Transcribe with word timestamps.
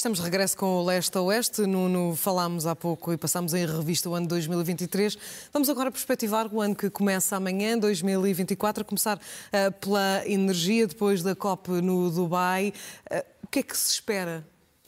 Estamos 0.00 0.18
de 0.18 0.24
regresso 0.24 0.56
com 0.56 0.64
o 0.64 0.86
Leste 0.86 1.18
a 1.18 1.20
Oeste. 1.20 1.66
Nuno, 1.66 2.16
falámos 2.16 2.66
há 2.66 2.74
pouco 2.74 3.12
e 3.12 3.18
passámos 3.18 3.52
em 3.52 3.66
revista 3.66 4.08
o 4.08 4.14
ano 4.14 4.26
2023. 4.28 5.18
Vamos 5.52 5.68
agora 5.68 5.90
perspectivar 5.90 6.48
o 6.50 6.58
ano 6.58 6.74
que 6.74 6.88
começa 6.88 7.36
amanhã, 7.36 7.78
2024, 7.78 8.80
a 8.80 8.84
começar 8.84 9.18
uh, 9.18 9.72
pela 9.72 10.26
energia, 10.26 10.86
depois 10.86 11.22
da 11.22 11.36
COP 11.36 11.82
no 11.82 12.10
Dubai. 12.10 12.72
Uh, 13.10 13.22
o 13.42 13.48
que 13.48 13.58
é 13.58 13.62
que 13.62 13.76
se 13.76 13.92
espera 13.92 14.42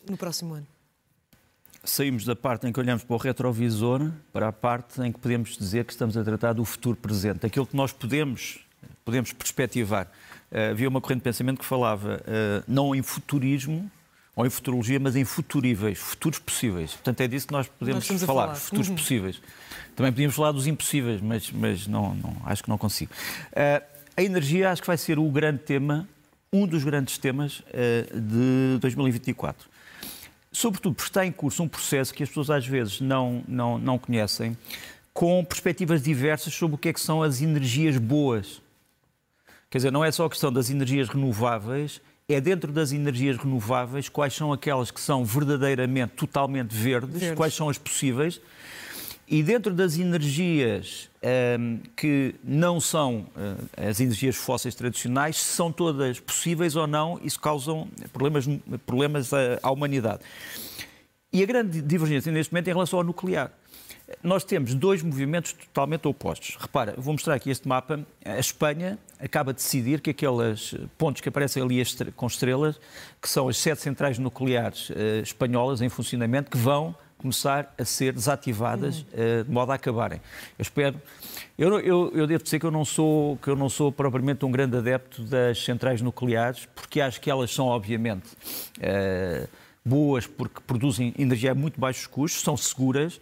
no 0.09 0.17
próximo 0.17 0.55
ano? 0.55 0.67
Saímos 1.85 2.25
da 2.25 2.35
parte 2.35 2.67
em 2.67 2.73
que 2.73 2.81
olhamos 2.81 3.05
para 3.05 3.15
o 3.15 3.19
retrovisor 3.19 4.11
para 4.33 4.49
a 4.49 4.53
parte 4.53 5.03
em 5.03 5.13
que 5.13 5.19
podemos 5.19 5.59
dizer 5.59 5.85
que 5.85 5.93
estamos 5.93 6.17
a 6.17 6.25
tratar 6.25 6.55
do 6.55 6.65
futuro 6.65 6.97
presente, 6.97 7.45
aquilo 7.45 7.67
que 7.67 7.77
nós 7.77 7.93
podemos, 7.93 8.61
podemos 9.05 9.31
perspectivar. 9.31 10.11
Uh, 10.51 10.71
havia 10.71 10.89
uma 10.89 11.03
corrente 11.03 11.19
de 11.19 11.25
pensamento 11.25 11.59
que 11.59 11.67
falava 11.67 12.23
não 12.67 12.95
em 12.95 13.03
futurismo, 13.03 13.91
ou 14.35 14.47
em 14.47 14.51
futurologia, 14.51 14.99
mas 14.99 15.15
em 15.15 15.25
futuríveis, 15.25 15.99
futuros 15.99 16.39
possíveis. 16.39 16.93
Portanto, 16.93 17.21
é 17.21 17.29
disso 17.29 17.47
que 17.47 17.53
nós 17.53 17.69
podemos 17.69 18.09
nós 18.09 18.23
falar, 18.23 18.43
falar, 18.45 18.55
futuros 18.55 18.89
uhum. 18.89 18.97
possíveis. 18.97 19.43
Também 19.95 20.11
podíamos 20.11 20.35
falar 20.35 20.53
dos 20.53 20.67
impossíveis, 20.67 21.21
mas, 21.21 21.51
mas 21.51 21.87
não, 21.87 22.15
não, 22.15 22.37
acho 22.47 22.63
que 22.63 22.69
não 22.69 22.79
consigo. 22.79 23.13
Uh, 23.51 23.85
a 24.17 24.23
energia 24.23 24.71
acho 24.71 24.81
que 24.81 24.87
vai 24.87 24.97
ser 24.97 25.19
o 25.19 25.31
grande 25.31 25.59
tema, 25.59 26.09
um 26.53 26.67
dos 26.67 26.83
grandes 26.83 27.19
temas 27.19 27.61
uh, 27.61 28.21
de 28.21 28.79
2024. 28.81 29.69
Sobretudo 30.51 30.95
porque 30.95 31.11
está 31.11 31.27
em 31.27 31.33
curso 31.33 31.63
um 31.63 31.69
processo 31.69 32.13
que 32.13 32.23
as 32.23 32.29
pessoas 32.29 32.51
às 32.51 32.67
vezes 32.67 33.01
não, 33.01 33.43
não, 33.47 33.79
não 33.79 33.99
conhecem, 33.99 34.57
com 35.13 35.45
perspectivas 35.45 36.03
diversas 36.03 36.55
sobre 36.55 36.77
o 36.77 36.79
que 36.79 36.89
é 36.89 36.93
que 36.93 37.01
são 37.01 37.23
as 37.23 37.43
energias 37.43 37.99
boas. 37.99 38.63
Quer 39.71 39.79
dizer, 39.79 39.91
não 39.91 40.05
é 40.05 40.13
só 40.13 40.27
a 40.27 40.31
questão 40.31 40.53
das 40.53 40.71
energias 40.71 41.09
renováveis, 41.09 42.01
é 42.29 42.41
dentro 42.41 42.73
das 42.73 42.93
energias 42.93 43.37
renováveis 43.37 44.09
quais 44.09 44.35
são 44.35 44.53
aquelas 44.53 44.91
que 44.91 45.01
são 45.01 45.25
verdadeiramente, 45.25 46.15
totalmente 46.15 46.75
verdes, 46.75 47.21
verdes. 47.21 47.37
quais 47.37 47.55
são 47.55 47.69
as 47.69 47.79
possíveis. 47.79 48.41
E 49.29 49.43
dentro 49.43 49.73
das 49.73 49.97
energias 49.99 51.09
um, 51.59 51.79
que 51.97 52.35
não 52.45 52.81
são 52.81 53.27
uh, 53.37 53.89
as 53.89 54.01
energias 54.01 54.37
fósseis 54.37 54.75
tradicionais, 54.75 55.37
são 55.37 55.73
todas 55.73 56.21
possíveis 56.21 56.77
ou 56.77 56.87
não, 56.87 57.19
isso 57.23 57.41
causam 57.41 57.89
problemas, 58.13 58.47
problemas 58.85 59.33
à, 59.33 59.59
à 59.63 59.71
humanidade. 59.71 60.21
E 61.33 61.43
a 61.43 61.47
grande 61.47 61.81
divergência 61.81 62.31
neste 62.31 62.53
momento 62.53 62.69
é 62.69 62.71
em 62.73 62.75
relação 62.75 62.99
ao 62.99 63.05
nuclear 63.05 63.51
nós 64.23 64.45
temos 64.45 64.75
dois 64.75 65.03
movimentos 65.03 65.53
totalmente 65.53 66.07
opostos. 66.09 66.57
Repara, 66.59 66.95
vou 66.97 67.13
mostrar 67.13 67.35
aqui 67.35 67.51
este 67.51 67.69
mapa. 67.69 68.05
A 68.25 68.39
Espanha 68.39 68.99
acaba 69.19 69.53
de 69.53 69.59
decidir 69.59 70.01
que 70.01 70.11
aqueles 70.11 70.75
pontos 70.99 71.21
que 71.21 71.29
aparecem 71.29 71.63
ali 71.63 71.83
com 72.17 72.27
estrelas, 72.27 72.81
que 73.21 73.29
são 73.29 73.49
as 73.49 73.57
sete 73.57 73.81
centrais 73.81 74.19
nucleares 74.19 74.91
uh, 74.91 74.95
espanholas 75.23 75.81
em 75.81 75.89
funcionamento, 75.89 76.51
que 76.51 76.57
vão 76.57 76.95
começar 77.19 77.73
a 77.79 77.85
ser 77.85 78.13
desativadas 78.13 79.01
uh, 79.01 79.45
de 79.45 79.51
modo 79.51 79.71
a 79.71 79.77
acabarem. 79.77 80.21
Eu 80.59 80.63
espero. 80.63 81.01
Eu, 81.57 81.79
eu, 81.79 82.13
eu, 82.15 82.27
devo 82.27 82.43
dizer 82.43 82.59
que 82.59 82.67
eu, 82.67 82.71
não 82.71 82.85
sou, 82.85 83.37
que 83.37 83.49
eu 83.49 83.55
não 83.55 83.69
sou 83.69 83.93
propriamente 83.93 84.45
um 84.45 84.51
grande 84.51 84.77
adepto 84.77 85.23
das 85.23 85.63
centrais 85.65 86.01
nucleares, 86.01 86.67
porque 86.75 87.01
acho 87.01 87.21
que 87.21 87.31
elas 87.31 87.53
são, 87.53 87.67
obviamente, 87.67 88.27
uh, 88.79 89.49
boas 89.85 90.27
porque 90.27 90.61
produzem 90.67 91.15
energia 91.19 91.53
a 91.53 91.55
muito 91.55 91.79
baixos 91.79 92.07
custos, 92.07 92.43
são 92.43 92.57
seguras, 92.57 93.21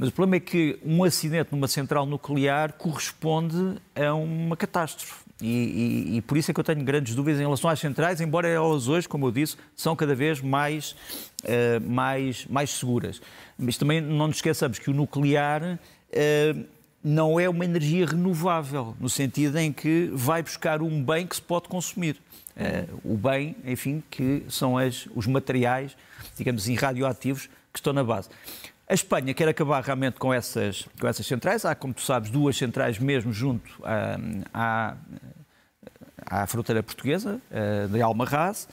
mas 0.00 0.08
o 0.08 0.12
problema 0.12 0.36
é 0.36 0.40
que 0.40 0.78
um 0.82 1.04
acidente 1.04 1.52
numa 1.52 1.68
central 1.68 2.06
nuclear 2.06 2.72
corresponde 2.72 3.76
a 3.94 4.14
uma 4.14 4.56
catástrofe. 4.56 5.12
E, 5.42 5.46
e, 5.46 6.16
e, 6.16 6.20
por 6.22 6.38
isso 6.38 6.50
é 6.50 6.54
que 6.54 6.60
eu 6.60 6.64
tenho 6.64 6.82
grandes 6.82 7.14
dúvidas 7.14 7.38
em 7.38 7.44
relação 7.44 7.68
às 7.68 7.78
centrais, 7.78 8.18
embora 8.18 8.48
elas 8.48 8.88
hoje, 8.88 9.06
como 9.06 9.26
eu 9.26 9.30
disse, 9.30 9.58
são 9.76 9.94
cada 9.94 10.14
vez 10.14 10.40
mais, 10.40 10.92
uh, 11.44 11.86
mais, 11.86 12.46
mais 12.46 12.70
seguras. 12.70 13.20
Mas 13.58 13.76
também 13.76 14.00
não 14.00 14.28
nos 14.28 14.36
esqueçamos 14.36 14.78
que 14.78 14.88
o 14.88 14.94
nuclear 14.94 15.62
uh, 15.62 16.64
não 17.04 17.38
é 17.38 17.46
uma 17.46 17.66
energia 17.66 18.06
renovável, 18.06 18.96
no 18.98 19.10
sentido 19.10 19.58
em 19.58 19.70
que 19.70 20.10
vai 20.14 20.42
buscar 20.42 20.80
um 20.80 21.04
bem 21.04 21.26
que 21.26 21.36
se 21.36 21.42
pode 21.42 21.68
consumir. 21.68 22.16
Uh, 22.56 23.12
o 23.12 23.16
bem, 23.18 23.54
enfim, 23.66 24.02
que 24.10 24.44
são 24.48 24.78
as, 24.78 25.06
os 25.14 25.26
materiais, 25.26 25.94
digamos 26.38 26.62
assim, 26.62 26.74
radioativos 26.74 27.50
que 27.70 27.78
estão 27.78 27.92
na 27.92 28.02
base. 28.02 28.30
A 28.90 28.94
Espanha 28.94 29.32
quer 29.32 29.46
acabar 29.46 29.84
realmente 29.84 30.18
com 30.18 30.34
essas, 30.34 30.84
com 31.00 31.06
essas 31.06 31.24
centrais. 31.24 31.64
Há, 31.64 31.76
como 31.76 31.94
tu 31.94 32.00
sabes, 32.00 32.28
duas 32.28 32.56
centrais 32.56 32.98
mesmo 32.98 33.32
junto 33.32 33.70
à, 33.84 34.18
à, 34.52 34.96
à 36.26 36.46
fronteira 36.48 36.82
portuguesa, 36.82 37.40
de 37.88 38.02
Almarraz. 38.02 38.66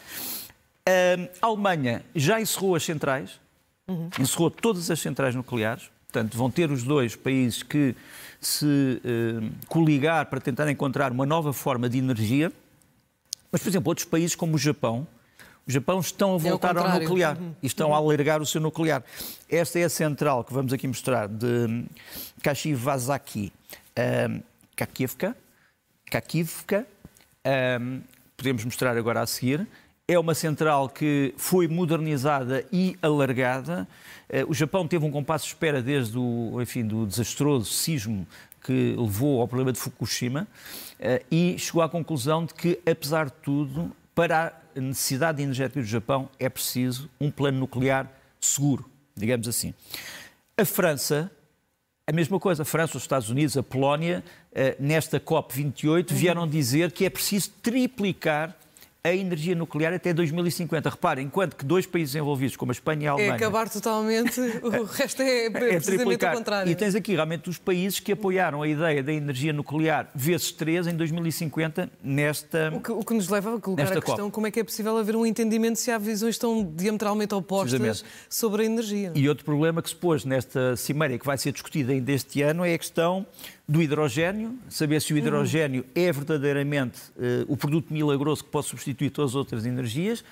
A 1.40 1.46
Alemanha 1.46 2.04
já 2.16 2.42
encerrou 2.42 2.74
as 2.76 2.84
centrais, 2.84 3.40
uhum. 3.88 4.10
encerrou 4.20 4.50
todas 4.50 4.90
as 4.90 5.00
centrais 5.00 5.36
nucleares. 5.36 5.92
Portanto, 6.12 6.36
vão 6.36 6.50
ter 6.50 6.72
os 6.72 6.82
dois 6.82 7.16
países 7.16 7.62
que 7.62 7.96
se 8.42 9.00
coligar 9.68 10.26
para 10.26 10.42
tentar 10.42 10.68
encontrar 10.72 11.12
uma 11.12 11.28
nova 11.28 11.54
forma 11.54 11.88
de 11.88 12.00
energia. 12.00 12.52
Mas, 13.52 13.62
por 13.62 13.70
exemplo, 13.70 13.92
outros 13.92 14.08
países 14.08 14.36
como 14.36 14.56
o 14.56 14.58
Japão, 14.58 15.06
o 15.68 15.72
Japão 15.72 16.00
estão 16.00 16.34
a 16.34 16.36
é 16.38 16.40
voltar 16.40 16.76
é 16.76 16.80
ao 16.80 17.00
nuclear 17.00 17.38
uhum. 17.38 17.54
e 17.62 17.68
estão 17.68 17.94
a 17.94 17.98
alargar 17.98 18.42
o 18.42 18.46
seu 18.46 18.62
nuclear. 18.62 19.04
Esta 19.50 19.80
é 19.80 19.84
a 19.84 19.90
central 19.90 20.44
que 20.44 20.54
vamos 20.54 20.72
aqui 20.72 20.88
mostrar 20.88 21.28
de 21.28 21.84
Kashivazaki 22.42 23.52
um, 24.30 24.42
Kakivka. 24.76 25.36
Kakivka. 26.10 26.88
Um, 27.82 28.02
podemos 28.38 28.64
mostrar 28.64 28.96
agora 28.96 29.22
a 29.22 29.28
seguir. 29.28 29.68
É 30.08 30.18
uma 30.18 30.34
central 30.34 30.88
que 30.88 31.34
foi 31.36 31.68
modernizada 31.68 32.64
e 32.72 32.98
alargada. 33.02 33.86
Uh, 34.30 34.50
o 34.50 34.54
Japão 34.54 34.88
teve 34.88 35.04
um 35.04 35.12
compasso 35.12 35.46
de 35.46 35.50
espera 35.50 35.82
desde 35.82 36.18
o 36.18 36.62
enfim, 36.62 36.86
do 36.86 37.06
desastroso 37.06 37.74
sismo 37.74 38.26
que 38.62 38.96
levou 38.98 39.42
ao 39.42 39.48
problema 39.48 39.74
de 39.74 39.80
Fukushima 39.80 40.48
uh, 41.00 41.26
e 41.30 41.58
chegou 41.60 41.82
à 41.82 41.90
conclusão 41.90 42.46
de 42.46 42.54
que, 42.54 42.80
apesar 42.90 43.26
de 43.26 43.34
tudo, 43.42 43.92
para 44.16 44.54
a 44.78 44.82
necessidade 44.82 45.42
energética 45.42 45.80
do 45.80 45.86
Japão 45.86 46.30
é 46.40 46.48
preciso 46.50 47.10
um 47.20 47.32
plano 47.32 47.60
nuclear 47.60 48.12
seguro, 48.40 48.90
digamos 49.16 49.48
assim. 49.48 49.74
A 50.58 50.66
França, 50.66 51.32
a 52.08 52.12
mesma 52.14 52.40
coisa. 52.40 52.64
A 52.64 52.66
França, 52.66 52.98
os 52.98 53.04
Estados 53.04 53.30
Unidos, 53.30 53.58
a 53.58 53.64
Polónia, 53.64 54.24
eh, 54.54 54.76
nesta 54.80 55.20
COP28, 55.20 56.14
vieram 56.14 56.48
dizer 56.48 56.92
que 56.92 57.06
é 57.06 57.10
preciso 57.10 57.52
triplicar 57.62 58.56
a 59.10 59.16
energia 59.16 59.56
nuclear 59.56 59.94
até 59.94 60.14
2050. 60.14 60.90
Reparem, 60.90 61.26
enquanto 61.26 61.56
que 61.56 61.66
dois 61.66 61.86
países 61.86 62.16
envolvidos, 62.16 62.56
como 62.56 62.72
a 62.72 62.74
Espanha 62.74 63.04
e 63.04 63.08
a 63.08 63.12
Alemanha... 63.12 63.34
É 63.34 63.36
acabar 63.36 63.70
totalmente, 63.70 64.40
o 64.40 64.84
resto 64.86 65.22
é, 65.22 65.46
é 65.46 65.50
precisamente 65.50 66.26
o 66.26 66.32
contrário. 66.32 66.72
E 66.72 66.76
tens 66.76 66.96
aqui 66.96 67.14
realmente 67.14 67.50
os 67.50 67.58
países 67.58 68.00
que 68.00 68.12
apoiaram 68.12 68.62
a 68.62 68.68
ideia 68.68 69.04
da 69.04 69.14
energia 69.14 69.54
nuclear 69.54 70.10
vezes 70.14 70.52
três 70.52 70.88
em 70.88 70.96
2050 70.96 71.90
nesta 72.04 72.72
O 72.76 72.82
que, 72.82 72.92
o 72.92 73.04
que 73.04 73.14
nos 73.14 73.30
leva 73.30 73.56
a 73.56 73.60
colocar 73.60 73.84
a 73.84 74.02
questão 74.02 74.26
COP. 74.26 74.32
como 74.32 74.48
é 74.48 74.52
que 74.52 74.60
é 74.60 74.64
possível 74.64 74.98
haver 74.98 75.16
um 75.16 75.26
entendimento 75.26 75.80
se 75.80 75.92
há 75.92 75.98
visões 75.98 76.38
tão 76.38 76.64
diametralmente 76.76 77.34
opostas 77.34 78.04
sobre 78.30 78.64
a 78.64 78.66
energia. 78.66 79.12
E 79.16 79.28
outro 79.30 79.46
problema 79.46 79.82
que 79.82 79.90
se 79.90 79.96
pôs 79.96 80.26
nesta 80.26 80.76
cimeira 80.76 81.18
que 81.18 81.26
vai 81.26 81.38
ser 81.38 81.52
discutida 81.52 81.94
ainda 81.94 82.12
este 82.12 82.42
ano 82.42 82.66
é 82.66 82.74
a 82.74 82.78
questão 82.78 83.26
do 83.68 83.82
hidrogênio, 83.82 84.58
saber 84.70 85.02
se 85.02 85.14
o 85.14 85.18
hidrogênio 85.18 85.82
uhum. 85.84 86.04
é 86.04 86.12
verdadeiramente 86.12 87.00
uh, 87.18 87.46
o 87.48 87.58
produto 87.58 87.94
milagroso 87.94 88.44
que 88.44 88.50
pode 88.50 88.68
substituir 88.68 89.10
todas 89.10 89.32
as 89.32 89.36
outras 89.36 89.66
energias. 89.66 90.24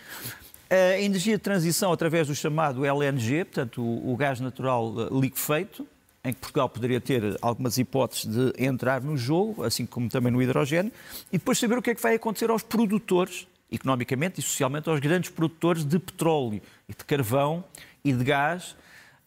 A 0.69 0.99
energia 0.99 1.35
de 1.35 1.43
transição 1.43 1.91
através 1.91 2.27
do 2.27 2.35
chamado 2.35 2.85
LNG, 2.85 3.43
portanto, 3.45 3.81
o, 3.81 4.13
o 4.13 4.15
gás 4.15 4.39
natural 4.39 4.87
uh, 4.87 5.19
liquefeito, 5.19 5.85
em 6.23 6.33
que 6.33 6.39
Portugal 6.39 6.69
poderia 6.69 6.99
ter 6.99 7.37
algumas 7.41 7.77
hipóteses 7.77 8.25
de 8.25 8.53
entrar 8.57 9.01
no 9.01 9.17
jogo, 9.17 9.63
assim 9.63 9.85
como 9.85 10.09
também 10.09 10.31
no 10.31 10.41
hidrogênio, 10.41 10.91
e 11.31 11.37
depois 11.37 11.59
saber 11.59 11.77
o 11.77 11.81
que 11.81 11.91
é 11.91 11.95
que 11.95 12.01
vai 12.01 12.15
acontecer 12.15 12.49
aos 12.49 12.63
produtores, 12.63 13.45
economicamente 13.69 14.39
e 14.39 14.43
socialmente, 14.43 14.89
aos 14.89 14.99
grandes 14.99 15.29
produtores 15.29 15.83
de 15.83 15.99
petróleo 15.99 16.61
e 16.87 16.93
de 16.93 17.03
carvão 17.03 17.63
e 18.03 18.13
de 18.13 18.23
gás 18.23 18.75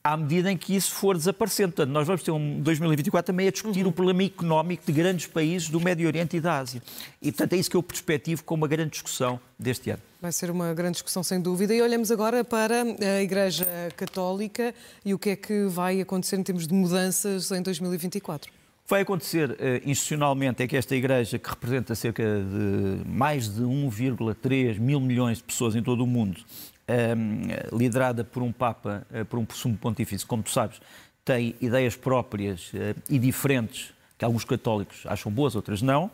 à 0.02 0.16
medida 0.16 0.50
em 0.50 0.56
que 0.56 0.74
isso 0.74 0.92
for 0.92 1.16
desaparecendo. 1.16 1.72
Portanto, 1.72 1.92
nós 1.92 2.06
vamos 2.06 2.22
ter 2.22 2.30
um 2.30 2.60
2024 2.60 3.26
também 3.26 3.48
a 3.48 3.50
discutir 3.50 3.82
uhum. 3.82 3.90
o 3.90 3.92
problema 3.92 4.22
económico 4.22 4.84
de 4.86 4.92
grandes 4.92 5.26
países 5.26 5.68
do 5.68 5.80
Médio 5.80 6.06
Oriente 6.06 6.36
e 6.36 6.40
da 6.40 6.58
Ásia. 6.58 6.82
E, 7.20 7.30
portanto, 7.30 7.52
é 7.52 7.56
isso 7.56 7.70
que 7.70 7.76
eu 7.76 7.82
perspectivo 7.82 8.42
como 8.44 8.62
uma 8.62 8.68
grande 8.68 8.90
discussão 8.90 9.40
deste 9.58 9.90
ano. 9.90 10.02
Vai 10.20 10.32
ser 10.32 10.50
uma 10.50 10.72
grande 10.74 10.92
discussão, 10.92 11.22
sem 11.22 11.40
dúvida. 11.40 11.74
E 11.74 11.82
olhamos 11.82 12.10
agora 12.10 12.42
para 12.42 12.82
a 12.82 13.22
Igreja 13.22 13.66
Católica 13.96 14.74
e 15.04 15.14
o 15.14 15.18
que 15.18 15.30
é 15.30 15.36
que 15.36 15.66
vai 15.66 16.00
acontecer 16.00 16.36
em 16.36 16.42
termos 16.42 16.66
de 16.66 16.74
mudanças 16.74 17.50
em 17.50 17.62
2024 17.62 18.58
vai 18.88 19.02
acontecer 19.02 19.50
uh, 19.50 19.56
institucionalmente 19.84 20.62
é 20.62 20.66
que 20.66 20.74
esta 20.74 20.96
Igreja, 20.96 21.38
que 21.38 21.50
representa 21.50 21.94
cerca 21.94 22.22
de 22.22 23.06
mais 23.06 23.46
de 23.46 23.60
1,3 23.60 24.80
mil 24.80 24.98
milhões 24.98 25.36
de 25.36 25.44
pessoas 25.44 25.76
em 25.76 25.82
todo 25.82 26.02
o 26.02 26.06
mundo, 26.06 26.40
um, 26.88 27.76
liderada 27.76 28.24
por 28.24 28.42
um 28.42 28.52
Papa, 28.52 29.06
uh, 29.10 29.24
por 29.26 29.38
um 29.38 29.46
sumo 29.52 29.76
pontífice, 29.76 30.24
como 30.24 30.42
tu 30.42 30.50
sabes, 30.50 30.80
tem 31.24 31.54
ideias 31.60 31.94
próprias 31.96 32.72
uh, 32.72 33.00
e 33.08 33.18
diferentes, 33.18 33.92
que 34.16 34.24
alguns 34.24 34.44
católicos 34.44 35.02
acham 35.06 35.30
boas, 35.30 35.54
outras 35.54 35.82
não, 35.82 36.06
uh, 36.06 36.10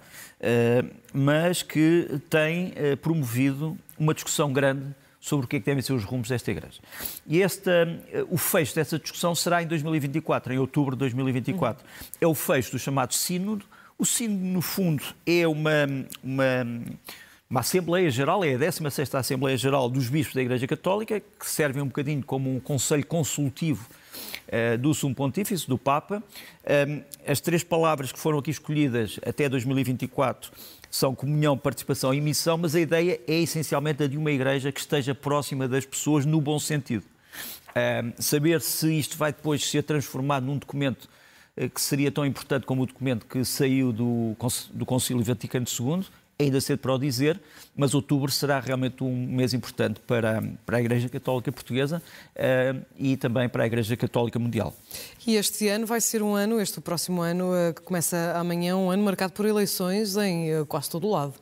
mas 1.13 1.63
que 1.63 2.21
tem 2.29 2.75
promovido 3.01 3.79
uma 3.99 4.13
discussão 4.13 4.53
grande 4.53 4.87
sobre 5.21 5.47
o 5.47 5.49
que 5.49 5.57
é 5.57 5.61
que 5.61 5.65
devem 5.65 5.83
ser 5.83 5.95
os 5.95 6.05
rumos 6.05 6.29
desta 6.29 6.51
Igreja. 6.51 6.81
E 7.27 7.41
esta, 7.41 7.71
o 8.29 8.37
fecho 8.37 8.75
dessa 8.75 8.99
discussão 8.99 9.35
será 9.35 9.63
em 9.63 9.67
2024, 9.67 10.53
em 10.53 10.59
outubro 10.59 10.95
de 10.95 10.99
2024. 10.99 11.83
Uhum. 11.83 12.05
É 12.21 12.27
o 12.27 12.35
fecho 12.35 12.73
do 12.73 12.79
chamado 12.79 13.15
Sínodo. 13.15 13.65
O 13.99 14.05
Sínodo, 14.05 14.45
no 14.45 14.61
fundo, 14.61 15.03
é 15.27 15.49
uma, 15.49 15.87
uma 16.23 16.67
uma 17.49 17.61
Assembleia 17.61 18.11
Geral, 18.11 18.43
é 18.43 18.55
a 18.55 18.59
16ª 18.59 19.19
Assembleia 19.19 19.57
Geral 19.57 19.89
dos 19.89 20.09
Bispos 20.09 20.35
da 20.35 20.43
Igreja 20.43 20.67
Católica, 20.67 21.21
que 21.21 21.49
serve 21.49 21.81
um 21.81 21.87
bocadinho 21.87 22.25
como 22.25 22.55
um 22.55 22.59
conselho 22.59 23.07
consultivo 23.07 23.87
uh, 24.49 24.79
do 24.79 24.95
Sumo 24.95 25.15
Pontífice, 25.15 25.69
do 25.69 25.77
Papa. 25.77 26.23
Um, 26.89 27.03
as 27.27 27.41
três 27.41 27.63
palavras 27.63 28.11
que 28.11 28.19
foram 28.19 28.39
aqui 28.39 28.51
escolhidas 28.51 29.21
até 29.25 29.49
2024 29.49 30.51
são 30.91 31.15
comunhão, 31.15 31.57
participação 31.59 32.15
e 32.15 32.21
missão, 32.21 32.57
mas 32.57 32.75
a 32.75 32.81
ideia 32.81 33.21
é 33.27 33.35
essencialmente 33.35 34.03
a 34.03 34.07
de 34.07 34.17
uma 34.17 34.31
igreja 34.31 34.73
que 34.73 34.81
esteja 34.81 35.15
próxima 35.15 35.69
das 35.69 35.85
pessoas 35.85 36.25
no 36.25 36.41
bom 36.41 36.59
sentido. 36.59 37.05
Um, 37.77 38.23
saber 38.23 38.61
se 38.61 38.97
isto 38.99 39.19
vai 39.19 39.33
depois 39.33 39.69
ser 39.69 39.83
transformado 39.83 40.47
num 40.47 40.57
documento 40.57 41.09
uh, 41.57 41.69
que 41.69 41.81
seria 41.81 42.11
tão 42.11 42.25
importante 42.25 42.65
como 42.65 42.83
o 42.83 42.87
documento 42.87 43.27
que 43.27 43.45
saiu 43.45 43.93
do, 43.93 44.35
do 44.73 44.87
Concílio 44.87 45.23
Vaticano 45.23 45.67
II, 45.69 46.07
ainda 46.39 46.61
cedo 46.61 46.79
para 46.79 46.93
o 46.93 46.99
dizer, 46.99 47.41
mas 47.77 47.95
outubro 47.95 48.31
será 48.31 48.59
realmente 48.61 49.03
um 49.05 49.27
mês 49.27 49.55
importante 49.55 50.01
para, 50.01 50.43
para 50.67 50.79
a 50.79 50.81
Igreja 50.81 51.09
Católica 51.09 51.53
Portuguesa 51.53 52.03
uh, 52.37 52.85
e 52.99 53.17
também 53.17 53.49
para 53.49 53.63
a 53.63 53.67
Igreja 53.67 53.97
Católica 53.97 54.39
Mundial. 54.39 54.75
E 55.27 55.37
este 55.37 55.69
ano 55.69 55.87
vai 55.87 56.01
ser 56.01 56.23
um 56.23 56.35
ano, 56.35 56.61
este 56.61 56.81
próximo 56.81 57.23
ano, 57.23 57.53
uh, 57.53 57.73
que 57.75 57.83
começa 57.83 58.35
amanhã, 58.37 58.77
um 58.77 58.91
ano 58.91 59.03
marcado 59.03 59.33
por 59.33 59.47
eleições 59.47 60.17
em 60.17 60.61
uh, 60.61 60.67
quase 60.67 60.91
todo 60.91 61.07
o 61.07 61.11
lado. 61.11 61.35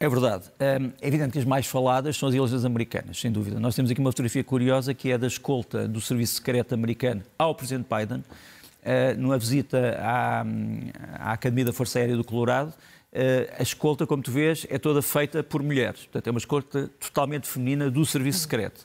É 0.00 0.08
verdade. 0.08 0.44
É 0.60 0.78
evidente 1.08 1.32
que 1.32 1.40
as 1.40 1.44
mais 1.44 1.66
faladas 1.66 2.16
são 2.16 2.28
as 2.28 2.34
eleições 2.34 2.64
americanas, 2.64 3.18
sem 3.18 3.32
dúvida. 3.32 3.58
Nós 3.58 3.74
temos 3.74 3.90
aqui 3.90 3.98
uma 3.98 4.12
fotografia 4.12 4.44
curiosa 4.44 4.94
que 4.94 5.10
é 5.10 5.18
da 5.18 5.26
escolta 5.26 5.88
do 5.88 6.00
Serviço 6.00 6.36
Secreto 6.36 6.72
americano 6.72 7.20
ao 7.36 7.52
Presidente 7.52 7.88
Biden, 7.92 8.22
numa 9.16 9.36
visita 9.36 9.98
à, 10.00 10.44
à 11.18 11.32
Academia 11.32 11.64
da 11.64 11.72
Força 11.72 11.98
Aérea 11.98 12.16
do 12.16 12.22
Colorado, 12.22 12.72
a 13.58 13.62
escolta, 13.62 14.06
como 14.06 14.22
tu 14.22 14.30
vês, 14.30 14.66
é 14.68 14.78
toda 14.78 15.00
feita 15.00 15.42
por 15.42 15.62
mulheres. 15.62 16.00
Portanto, 16.02 16.26
é 16.26 16.30
uma 16.30 16.38
escolta 16.38 16.90
totalmente 17.00 17.48
feminina 17.48 17.90
do 17.90 18.04
serviço 18.04 18.40
secreto. 18.40 18.84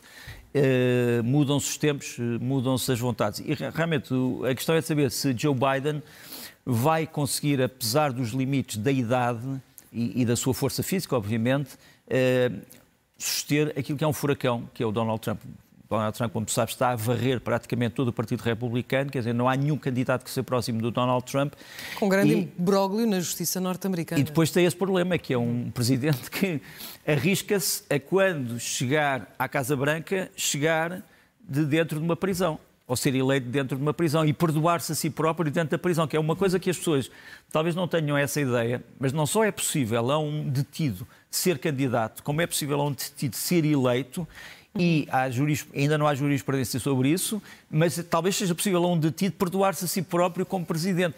Uh, 0.56 1.24
mudam-se 1.24 1.68
os 1.68 1.78
tempos, 1.78 2.18
mudam-se 2.40 2.92
as 2.92 3.00
vontades. 3.00 3.40
E 3.40 3.54
realmente 3.54 4.14
a 4.50 4.54
questão 4.54 4.76
é 4.76 4.82
saber 4.82 5.10
se 5.10 5.36
Joe 5.36 5.56
Biden 5.56 6.02
vai 6.66 7.08
conseguir, 7.08 7.62
apesar 7.62 8.14
dos 8.14 8.30
limites 8.30 8.78
da 8.78 8.92
idade 8.92 9.62
e, 9.92 10.22
e 10.22 10.26
da 10.26 10.36
sua 10.36 10.54
força 10.54 10.84
física, 10.84 11.16
obviamente, 11.16 11.74
uh, 11.74 12.62
suster 13.18 13.74
aquilo 13.78 13.98
que 13.98 14.04
é 14.04 14.08
um 14.08 14.14
furacão, 14.14 14.70
que 14.74 14.84
é 14.84 14.86
o 14.86 14.92
Donald 14.92 15.20
Trump. 15.22 15.42
Donald 15.98 16.18
Trump, 16.18 16.34
como 16.34 16.50
sabes, 16.50 16.74
está 16.74 16.90
a 16.90 16.96
varrer 16.96 17.40
praticamente 17.40 17.96
todo 17.96 18.08
o 18.08 18.14
Partido 18.14 18.42
Republicano, 18.42 19.12
quer 19.12 19.20
dizer, 19.20 19.34
não 19.34 19.48
há 19.48 19.56
nenhum 19.56 19.78
candidato 19.78 20.24
que 20.24 20.30
seja 20.30 20.44
próximo 20.44 20.82
do 20.82 20.92
Donald 20.92 21.24
Trump. 21.26 21.54
Com 22.00 22.10
grande 22.10 22.34
imbróglio 22.34 23.06
na 23.06 23.20
justiça 23.20 23.60
norte-americana. 23.60 24.20
E 24.20 24.24
depois 24.24 24.52
tem 24.52 24.66
esse 24.66 24.76
problema, 24.76 25.18
que 25.18 25.34
é 25.34 25.38
um 25.38 25.70
presidente 25.72 26.30
que 26.32 26.62
arrisca-se 27.08 27.84
a 27.90 28.00
quando 28.00 28.60
chegar 28.60 29.34
à 29.38 29.48
Casa 29.48 29.76
Branca, 29.76 30.32
chegar 30.36 31.04
de 31.48 31.66
dentro 31.66 32.00
de 32.00 32.06
uma 32.06 32.16
prisão 32.16 32.60
ou 32.86 32.96
ser 32.96 33.16
eleito 33.16 33.48
dentro 33.48 33.78
de 33.78 33.82
uma 33.82 33.94
prisão 33.94 34.26
e 34.26 34.34
perdoar-se 34.34 34.92
a 34.92 34.96
si 34.96 35.10
próprio 35.10 35.50
dentro 35.50 35.72
da 35.72 35.78
prisão, 35.78 36.06
que 36.06 36.18
é 36.18 36.20
uma 36.20 36.36
coisa 36.36 36.60
que 36.60 36.70
as 36.70 36.78
pessoas 36.78 37.10
talvez 37.52 37.76
não 37.76 37.88
tenham 37.88 38.18
essa 38.18 38.42
ideia, 38.42 38.84
mas 39.00 39.14
não 39.14 39.26
só 39.26 39.44
é 39.44 39.52
possível 39.52 40.12
a 40.12 40.20
um 40.20 40.50
detido 40.50 41.08
ser 41.32 41.60
candidato, 41.60 42.22
como 42.24 42.42
é 42.42 42.48
possível 42.48 42.80
a 42.82 42.86
um 42.86 42.92
detido 42.92 43.36
ser 43.36 43.64
eleito 43.64 44.28
e 44.78 45.08
juris, 45.32 45.68
ainda 45.76 45.98
não 45.98 46.08
há 46.08 46.16
jurisprudência 46.16 46.80
sobre 46.80 47.10
isso, 47.10 47.42
mas 47.70 48.04
talvez 48.10 48.36
seja 48.36 48.56
possível 48.56 48.84
a 48.84 48.88
um 48.88 48.98
detido 48.98 49.36
perdoar-se 49.36 49.86
a 49.86 49.88
si 49.88 50.02
próprio 50.02 50.46
como 50.46 50.66
presidente. 50.66 51.16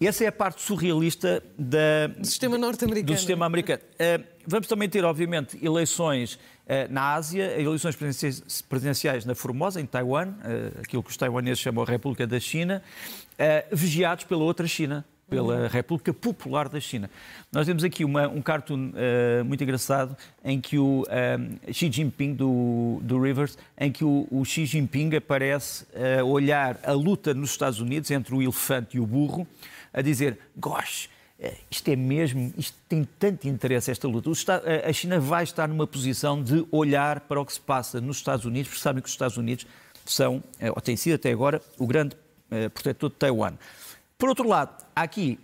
Essa 0.00 0.24
é 0.24 0.26
a 0.28 0.32
parte 0.32 0.62
surrealista 0.62 1.42
da, 1.58 2.06
do 2.06 2.24
sistema 2.24 2.56
norte-americano. 2.56 3.14
Do 3.14 3.18
sistema 3.18 3.46
americano. 3.46 3.82
Uh, 3.94 4.24
vamos 4.46 4.68
também 4.68 4.88
ter, 4.88 5.04
obviamente, 5.04 5.58
eleições 5.64 6.34
uh, 6.34 6.38
na 6.88 7.14
Ásia, 7.14 7.60
eleições 7.60 7.96
presidenciais 7.96 9.24
na 9.24 9.34
Formosa, 9.34 9.80
em 9.80 9.86
Taiwan, 9.86 10.28
uh, 10.28 10.80
aquilo 10.80 11.02
que 11.02 11.10
os 11.10 11.16
taiwaneses 11.16 11.58
chamam 11.58 11.82
a 11.82 11.86
República 11.86 12.26
da 12.26 12.38
China, 12.38 12.82
vigiados 13.70 14.24
pela 14.24 14.42
outra 14.42 14.66
China, 14.66 15.04
pela 15.28 15.68
República 15.68 16.12
Popular 16.12 16.68
da 16.68 16.80
China. 16.80 17.10
Nós 17.52 17.66
temos 17.66 17.84
aqui 17.84 18.04
uma, 18.04 18.26
um 18.28 18.40
cartoon 18.40 18.90
uh, 18.90 19.44
muito 19.44 19.62
engraçado 19.62 20.16
em 20.42 20.60
que 20.60 20.78
o 20.78 21.02
uh, 21.02 21.72
Xi 21.72 21.92
Jinping 21.92 22.34
do, 22.34 22.98
do 23.02 23.20
Rivers, 23.20 23.58
em 23.78 23.92
que 23.92 24.04
o, 24.04 24.26
o 24.30 24.44
Xi 24.44 24.64
Jinping 24.64 25.14
aparece 25.16 25.86
a 25.94 26.24
olhar 26.24 26.78
a 26.82 26.92
luta 26.92 27.34
nos 27.34 27.50
Estados 27.50 27.80
Unidos 27.80 28.10
entre 28.10 28.34
o 28.34 28.42
elefante 28.42 28.96
e 28.96 29.00
o 29.00 29.06
burro, 29.06 29.46
a 29.92 30.00
dizer, 30.00 30.38
gosh, 30.56 31.10
eh, 31.38 31.54
isto 31.70 31.88
é 31.88 31.96
mesmo, 31.96 32.52
isto 32.56 32.76
tem 32.88 33.06
tanto 33.18 33.48
interesse 33.48 33.90
esta 33.90 34.08
luta. 34.08 34.30
A 34.84 34.92
China 34.92 35.20
vai 35.20 35.44
estar 35.44 35.68
numa 35.68 35.86
posição 35.86 36.42
de 36.42 36.66
olhar 36.70 37.20
para 37.20 37.40
o 37.40 37.44
que 37.44 37.52
se 37.52 37.60
passa 37.60 38.00
nos 38.00 38.16
Estados 38.18 38.44
Unidos, 38.44 38.68
porque 38.68 38.82
sabem 38.82 39.02
que 39.02 39.08
os 39.08 39.14
Estados 39.14 39.36
Unidos 39.36 39.66
são, 40.04 40.42
ou 40.74 40.80
têm 40.80 40.96
sido 40.96 41.14
até 41.14 41.30
agora, 41.30 41.60
o 41.78 41.86
grande 41.86 42.16
protetor 42.72 43.10
de 43.10 43.16
Taiwan. 43.16 43.54
Por 44.18 44.28
outro 44.28 44.48
lado, 44.48 44.84
há 44.96 45.02
aqui 45.02 45.38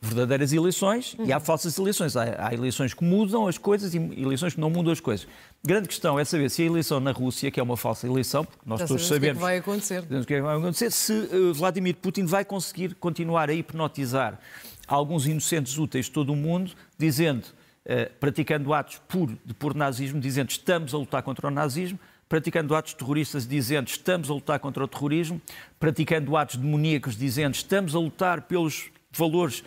verdadeiras 0.00 0.52
eleições 0.52 1.14
uhum. 1.18 1.26
e 1.26 1.32
há 1.32 1.40
falsas 1.40 1.76
eleições. 1.76 2.16
Há, 2.16 2.46
há, 2.46 2.54
eleições 2.54 2.94
que 2.94 3.02
mudam 3.02 3.48
as 3.48 3.58
coisas 3.58 3.92
e 3.92 3.98
eleições 3.98 4.54
que 4.54 4.60
não 4.60 4.70
mudam 4.70 4.92
as 4.92 5.00
coisas. 5.00 5.26
Grande 5.64 5.88
questão 5.88 6.16
é 6.16 6.24
saber 6.24 6.48
se 6.48 6.62
a 6.62 6.64
eleição 6.64 7.00
na 7.00 7.10
Rússia, 7.10 7.50
que 7.50 7.58
é 7.58 7.62
uma 7.62 7.76
falsa 7.76 8.06
eleição, 8.06 8.44
porque 8.44 8.62
nós 8.64 8.78
Já 8.78 8.86
todos 8.86 9.04
sabemos, 9.08 9.38
o 9.38 9.40
que, 9.40 9.44
é 9.44 9.48
vai 9.48 9.56
acontecer. 9.58 9.98
o 9.98 10.24
que, 10.24 10.34
é 10.34 10.36
que 10.36 10.42
vai 10.42 10.56
acontecer, 10.56 10.92
se 10.92 11.12
uh, 11.12 11.52
Vladimir 11.52 11.96
Putin 11.96 12.24
vai 12.24 12.44
conseguir 12.44 12.94
continuar 12.94 13.50
a 13.50 13.52
hipnotizar 13.52 14.38
alguns 14.86 15.26
inocentes 15.26 15.76
úteis 15.76 16.06
de 16.06 16.12
todo 16.12 16.32
o 16.32 16.36
mundo, 16.36 16.70
dizendo, 16.96 17.46
uh, 17.84 18.12
praticando 18.20 18.72
atos 18.72 19.02
puro 19.08 19.36
de 19.44 19.52
puro 19.52 19.76
nazismo, 19.76 20.20
dizendo 20.20 20.50
estamos 20.50 20.94
a 20.94 20.98
lutar 20.98 21.24
contra 21.24 21.48
o 21.48 21.50
nazismo, 21.50 21.98
praticando 22.30 22.76
atos 22.76 22.94
terroristas 22.94 23.44
dizendo 23.44 23.88
estamos 23.88 24.30
a 24.30 24.34
lutar 24.34 24.60
contra 24.60 24.84
o 24.84 24.88
terrorismo, 24.88 25.42
praticando 25.80 26.36
atos 26.36 26.54
demoníacos 26.54 27.16
dizendo 27.16 27.56
estamos 27.56 27.92
a 27.92 27.98
lutar 27.98 28.42
pelos 28.42 28.88
valores 29.10 29.64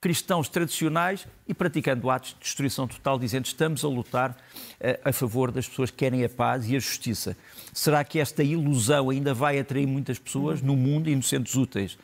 cristãos 0.00 0.48
tradicionais 0.48 1.26
e 1.48 1.52
praticando 1.52 2.08
atos 2.10 2.34
de 2.34 2.40
destruição 2.40 2.86
total, 2.86 3.18
dizendo 3.18 3.46
estamos 3.46 3.84
a 3.84 3.88
lutar 3.88 4.30
uh, 4.30 5.08
a 5.08 5.12
favor 5.12 5.50
das 5.50 5.66
pessoas 5.66 5.90
que 5.90 5.96
querem 5.96 6.22
a 6.22 6.28
paz 6.28 6.68
e 6.68 6.76
a 6.76 6.78
justiça. 6.78 7.36
Será 7.72 8.04
que 8.04 8.20
esta 8.20 8.44
ilusão 8.44 9.10
ainda 9.10 9.34
vai 9.34 9.58
atrair 9.58 9.86
muitas 9.86 10.18
pessoas 10.18 10.62
no 10.62 10.76
mundo, 10.76 11.10
inocentes 11.10 11.56
úteis 11.56 11.94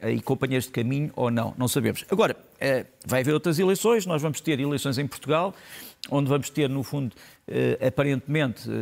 uh, 0.00 0.08
e 0.08 0.22
companheiros 0.22 0.66
de 0.66 0.70
caminho 0.70 1.12
ou 1.14 1.30
não? 1.30 1.52
Não 1.58 1.68
sabemos. 1.68 2.06
Agora, 2.08 2.36
uh, 2.38 2.86
vai 3.04 3.20
haver 3.20 3.34
outras 3.34 3.58
eleições, 3.58 4.06
nós 4.06 4.22
vamos 4.22 4.40
ter 4.40 4.58
eleições 4.60 4.96
em 4.96 5.06
Portugal, 5.06 5.52
onde 6.10 6.28
vamos 6.28 6.48
ter, 6.48 6.70
no 6.70 6.82
fundo, 6.82 7.14
aparentemente, 7.86 8.68
uh, 8.68 8.72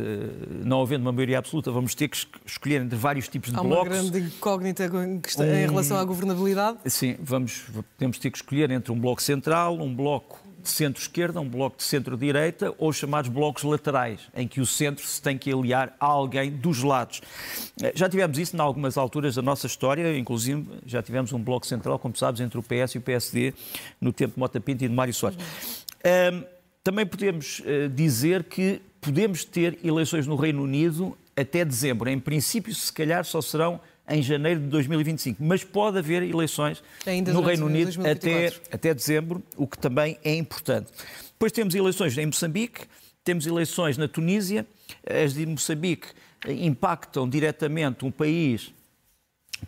não 0.65 0.81
havendo 0.81 1.01
uma 1.01 1.11
maioria 1.11 1.39
absoluta, 1.39 1.71
vamos 1.71 1.95
ter 1.95 2.07
que 2.07 2.17
escolher 2.45 2.81
entre 2.81 2.97
vários 2.97 3.27
tipos 3.27 3.51
de 3.51 3.57
Há 3.57 3.63
blocos. 3.63 3.77
Há 3.77 4.01
uma 4.01 4.09
grande 4.09 4.19
incógnita 4.19 4.89
um... 4.91 5.21
em 5.43 5.67
relação 5.67 5.97
à 5.97 6.03
governabilidade? 6.03 6.77
Sim, 6.85 7.15
vamos, 7.19 7.65
temos 7.97 8.17
ter 8.19 8.31
que 8.31 8.37
escolher 8.37 8.69
entre 8.71 8.91
um 8.91 8.99
bloco 8.99 9.21
central, 9.21 9.79
um 9.79 9.93
bloco 9.93 10.39
de 10.61 10.69
centro-esquerda, 10.69 11.39
um 11.39 11.47
bloco 11.47 11.77
de 11.77 11.83
centro-direita 11.83 12.73
ou 12.77 12.89
os 12.89 12.97
chamados 12.97 13.29
blocos 13.29 13.63
laterais, 13.63 14.19
em 14.35 14.47
que 14.47 14.59
o 14.59 14.65
centro 14.65 15.05
se 15.05 15.21
tem 15.21 15.37
que 15.37 15.51
aliar 15.51 15.95
a 15.99 16.05
alguém 16.05 16.51
dos 16.51 16.83
lados. 16.83 17.21
Uh, 17.81 17.91
já 17.95 18.09
tivemos 18.09 18.37
isso 18.37 18.55
em 18.55 18.59
algumas 18.59 18.97
alturas 18.97 19.35
da 19.35 19.41
nossa 19.41 19.67
história, 19.67 20.17
inclusive 20.17 20.67
já 20.85 21.01
tivemos 21.01 21.31
um 21.31 21.39
bloco 21.39 21.65
central, 21.65 21.97
como 21.97 22.15
sabes, 22.15 22.41
entre 22.41 22.59
o 22.59 22.63
PS 22.63 22.95
e 22.95 22.97
o 22.97 23.01
PSD, 23.01 23.53
no 24.01 24.11
tempo 24.11 24.33
de 24.33 24.39
Mota 24.39 24.59
Pinto 24.59 24.83
e 24.83 24.87
de 24.87 24.93
Mário 24.93 25.13
Soares. 25.13 25.37
Uhum. 25.37 26.56
Também 26.87 27.05
podemos 27.05 27.61
dizer 27.93 28.45
que 28.45 28.81
podemos 29.01 29.43
ter 29.43 29.77
eleições 29.83 30.25
no 30.25 30.37
Reino 30.37 30.63
Unido 30.63 31.17
até 31.35 31.65
dezembro. 31.65 32.09
Em 32.09 32.17
princípio, 32.17 32.73
se 32.73 32.93
calhar 32.93 33.25
só 33.25 33.41
serão 33.41 33.77
em 34.09 34.21
janeiro 34.21 34.61
de 34.61 34.67
2025, 34.67 35.43
mas 35.43 35.65
pode 35.65 35.97
haver 35.97 36.23
eleições 36.23 36.81
Ainda 37.05 37.33
no 37.33 37.41
Reino 37.41 37.65
Unido 37.65 37.91
até, 38.07 38.53
até 38.71 38.93
dezembro, 38.93 39.43
o 39.57 39.67
que 39.67 39.77
também 39.77 40.17
é 40.23 40.33
importante. 40.33 40.89
Depois 41.33 41.51
temos 41.51 41.75
eleições 41.75 42.17
em 42.17 42.25
Moçambique, 42.25 42.85
temos 43.21 43.45
eleições 43.45 43.97
na 43.97 44.07
Tunísia, 44.07 44.65
as 45.05 45.33
de 45.33 45.45
Moçambique 45.45 46.07
impactam 46.47 47.27
diretamente 47.27 48.05
um 48.05 48.11
país 48.11 48.71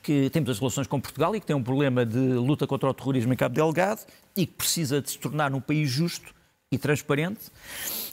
que 0.02 0.30
temos 0.30 0.50
as 0.52 0.58
relações 0.58 0.88
com 0.88 1.02
Portugal 1.02 1.36
e 1.36 1.42
que 1.42 1.46
tem 1.46 1.56
um 1.56 1.64
problema 1.64 2.06
de 2.06 2.18
luta 2.18 2.66
contra 2.66 2.90
o 2.90 2.94
terrorismo 2.94 3.34
em 3.34 3.36
Cabo 3.36 3.56
Delgado 3.56 4.06
e 4.38 4.46
que 4.46 4.54
precisa 4.54 5.02
de 5.02 5.12
se 5.12 5.20
tornar 5.20 5.54
um 5.54 5.60
país 5.60 5.90
justo 5.90 6.39
e 6.72 6.78
transparente, 6.78 7.52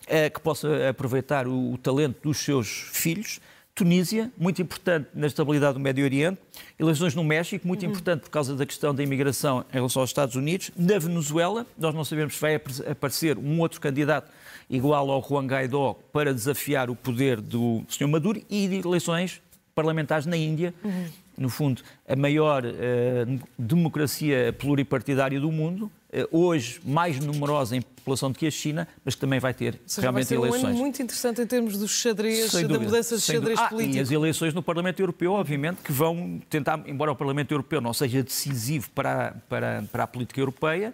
eh, 0.06 0.30
que 0.30 0.40
possa 0.40 0.88
aproveitar 0.88 1.46
o 1.46 1.76
talento 1.76 2.22
dos 2.22 2.38
seus 2.38 2.88
filhos. 2.90 3.38
Tunísia, 3.74 4.32
muito 4.38 4.62
importante 4.62 5.08
na 5.14 5.26
estabilidade 5.26 5.74
do 5.74 5.80
Médio 5.80 6.02
Oriente. 6.02 6.40
Eleições 6.78 7.14
no 7.14 7.22
México, 7.22 7.68
muito 7.68 7.82
uhum. 7.82 7.90
importante 7.90 8.20
por 8.20 8.30
causa 8.30 8.56
da 8.56 8.64
questão 8.64 8.94
da 8.94 9.02
imigração 9.02 9.62
em 9.70 9.74
relação 9.74 10.00
aos 10.00 10.08
Estados 10.08 10.36
Unidos. 10.36 10.70
Na 10.74 10.98
Venezuela, 10.98 11.66
nós 11.76 11.94
não 11.94 12.02
sabemos 12.02 12.36
se 12.36 12.40
vai 12.40 12.54
aparecer 12.54 13.36
um 13.36 13.60
outro 13.60 13.78
candidato 13.78 14.32
igual 14.70 15.10
ao 15.10 15.22
Juan 15.22 15.46
Guaidó 15.46 15.92
para 16.10 16.32
desafiar 16.32 16.88
o 16.88 16.96
poder 16.96 17.38
do 17.42 17.84
Sr. 17.90 18.08
Maduro 18.08 18.42
e 18.48 18.64
eleições 18.76 19.42
parlamentares 19.74 20.24
na 20.24 20.38
Índia. 20.38 20.72
Uhum 20.82 21.08
no 21.36 21.50
fundo, 21.50 21.82
a 22.08 22.16
maior 22.16 22.64
uh, 22.64 23.40
democracia 23.58 24.54
pluripartidária 24.58 25.38
do 25.38 25.52
mundo, 25.52 25.90
hoje 26.30 26.80
mais 26.84 27.18
numerosa 27.18 27.76
em 27.76 27.82
população 28.06 28.30
do 28.30 28.38
que 28.38 28.46
a 28.46 28.50
China, 28.50 28.86
mas 29.04 29.14
que 29.16 29.20
também 29.20 29.40
vai 29.40 29.52
ter 29.52 29.80
seja, 29.84 30.02
realmente 30.02 30.28
vai 30.28 30.28
ser 30.28 30.34
eleições. 30.36 30.62
Um 30.62 30.66
ano 30.68 30.78
muito 30.78 31.02
interessante 31.02 31.40
em 31.40 31.46
termos 31.46 31.76
dos 31.76 31.90
xadrez, 31.90 32.52
sem 32.52 32.66
da 32.66 32.78
mudança 32.78 33.16
de 33.16 33.22
xadrez 33.22 33.58
ah, 33.58 33.68
político. 33.68 33.96
E 33.96 34.00
as 34.00 34.10
eleições 34.10 34.54
no 34.54 34.62
Parlamento 34.62 35.00
Europeu, 35.00 35.32
obviamente, 35.32 35.78
que 35.82 35.92
vão 35.92 36.40
tentar, 36.48 36.82
embora 36.86 37.10
o 37.10 37.16
Parlamento 37.16 37.50
Europeu 37.50 37.80
não 37.80 37.92
seja 37.92 38.22
decisivo 38.22 38.88
para, 38.90 39.34
para, 39.48 39.84
para 39.90 40.04
a 40.04 40.06
política 40.06 40.40
europeia, 40.40 40.92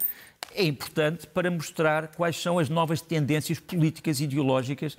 é 0.54 0.64
importante 0.64 1.26
para 1.26 1.50
mostrar 1.50 2.08
quais 2.08 2.40
são 2.40 2.58
as 2.58 2.68
novas 2.68 3.00
tendências 3.00 3.58
políticas 3.58 4.20
e 4.20 4.24
ideológicas 4.24 4.94
uh, 4.94 4.98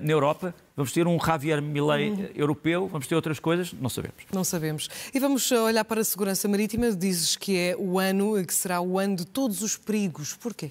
na 0.00 0.12
Europa. 0.12 0.54
Vamos 0.76 0.92
ter 0.92 1.06
um 1.06 1.18
Javier 1.18 1.62
Milei 1.62 2.10
uhum. 2.10 2.28
europeu, 2.34 2.88
vamos 2.88 3.06
ter 3.06 3.14
outras 3.14 3.38
coisas, 3.38 3.72
não 3.72 3.88
sabemos. 3.88 4.16
Não 4.32 4.44
sabemos. 4.44 4.90
E 5.12 5.20
vamos 5.20 5.50
olhar 5.52 5.84
para 5.84 6.00
a 6.00 6.04
segurança 6.04 6.48
marítima. 6.48 6.92
Dizes 6.92 7.36
que 7.36 7.56
é 7.56 7.76
o 7.78 7.98
ano, 7.98 8.44
que 8.44 8.54
será 8.54 8.80
o 8.80 8.98
ano 8.98 9.16
de 9.16 9.26
todos 9.26 9.62
os 9.62 9.76
perigos. 9.76 10.34
Porquê? 10.34 10.70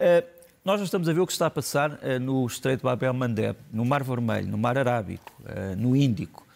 Uh, 0.00 0.26
nós 0.64 0.78
já 0.80 0.84
estamos 0.84 1.08
a 1.08 1.12
ver 1.12 1.20
o 1.20 1.26
que 1.26 1.32
está 1.32 1.46
a 1.46 1.50
passar 1.50 1.92
uh, 1.92 2.18
no 2.20 2.46
Estreito 2.46 2.80
de 2.80 2.84
Bab 2.84 3.04
el-Mandeb, 3.04 3.56
no 3.72 3.84
Mar 3.84 4.02
Vermelho, 4.02 4.48
no 4.48 4.58
Mar 4.58 4.76
Arábico, 4.76 5.32
no 5.76 5.96
Índico 5.96 6.46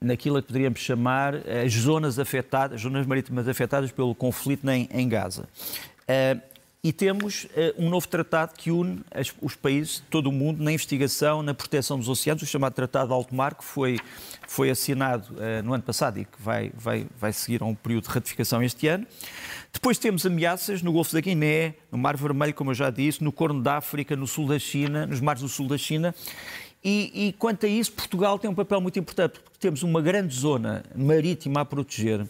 naquilo 0.00 0.40
que 0.40 0.48
poderíamos 0.48 0.80
chamar 0.80 1.34
as 1.64 1.72
zonas 1.72 2.18
afetadas, 2.18 2.80
zonas 2.80 3.06
marítimas 3.06 3.48
afetadas 3.48 3.90
pelo 3.90 4.14
conflito 4.14 4.68
em, 4.68 4.88
em 4.92 5.08
Gaza. 5.08 5.48
Uh, 6.02 6.40
e 6.82 6.92
temos 6.92 7.44
uh, 7.44 7.48
um 7.76 7.90
novo 7.90 8.06
tratado 8.06 8.54
que 8.56 8.70
une 8.70 9.00
as, 9.10 9.34
os 9.42 9.56
países, 9.56 10.00
todo 10.08 10.28
o 10.28 10.32
mundo, 10.32 10.62
na 10.62 10.70
investigação, 10.70 11.42
na 11.42 11.52
proteção 11.52 11.98
dos 11.98 12.08
oceanos, 12.08 12.42
o 12.42 12.46
chamado 12.46 12.72
Tratado 12.72 13.08
de 13.08 13.14
Alto 13.14 13.34
Mar, 13.34 13.56
que 13.56 13.64
foi, 13.64 13.98
foi 14.46 14.70
assinado 14.70 15.34
uh, 15.34 15.62
no 15.64 15.74
ano 15.74 15.82
passado 15.82 16.20
e 16.20 16.24
que 16.24 16.40
vai, 16.40 16.70
vai, 16.74 17.06
vai 17.18 17.32
seguir 17.32 17.62
a 17.62 17.66
um 17.66 17.74
período 17.74 18.04
de 18.04 18.10
ratificação 18.10 18.62
este 18.62 18.86
ano. 18.86 19.04
Depois 19.72 19.98
temos 19.98 20.24
ameaças 20.24 20.80
no 20.80 20.92
Golfo 20.92 21.12
da 21.12 21.20
Guiné, 21.20 21.74
no 21.90 21.98
Mar 21.98 22.16
Vermelho, 22.16 22.54
como 22.54 22.70
eu 22.70 22.74
já 22.74 22.90
disse, 22.90 23.24
no 23.24 23.32
Corno 23.32 23.60
da 23.60 23.78
África, 23.78 24.14
no 24.14 24.26
sul 24.26 24.46
da 24.46 24.58
China, 24.58 25.04
nos 25.04 25.20
mares 25.20 25.42
do 25.42 25.48
sul 25.48 25.66
da 25.66 25.76
China. 25.76 26.14
E, 26.82 27.28
e, 27.28 27.32
quanto 27.32 27.66
a 27.66 27.68
isso, 27.68 27.92
Portugal 27.92 28.38
tem 28.38 28.48
um 28.48 28.54
papel 28.54 28.80
muito 28.80 28.98
importante, 28.98 29.40
porque 29.40 29.58
temos 29.58 29.82
uma 29.82 30.00
grande 30.00 30.34
zona 30.34 30.84
marítima 30.94 31.60
a 31.60 31.64
proteger. 31.64 32.26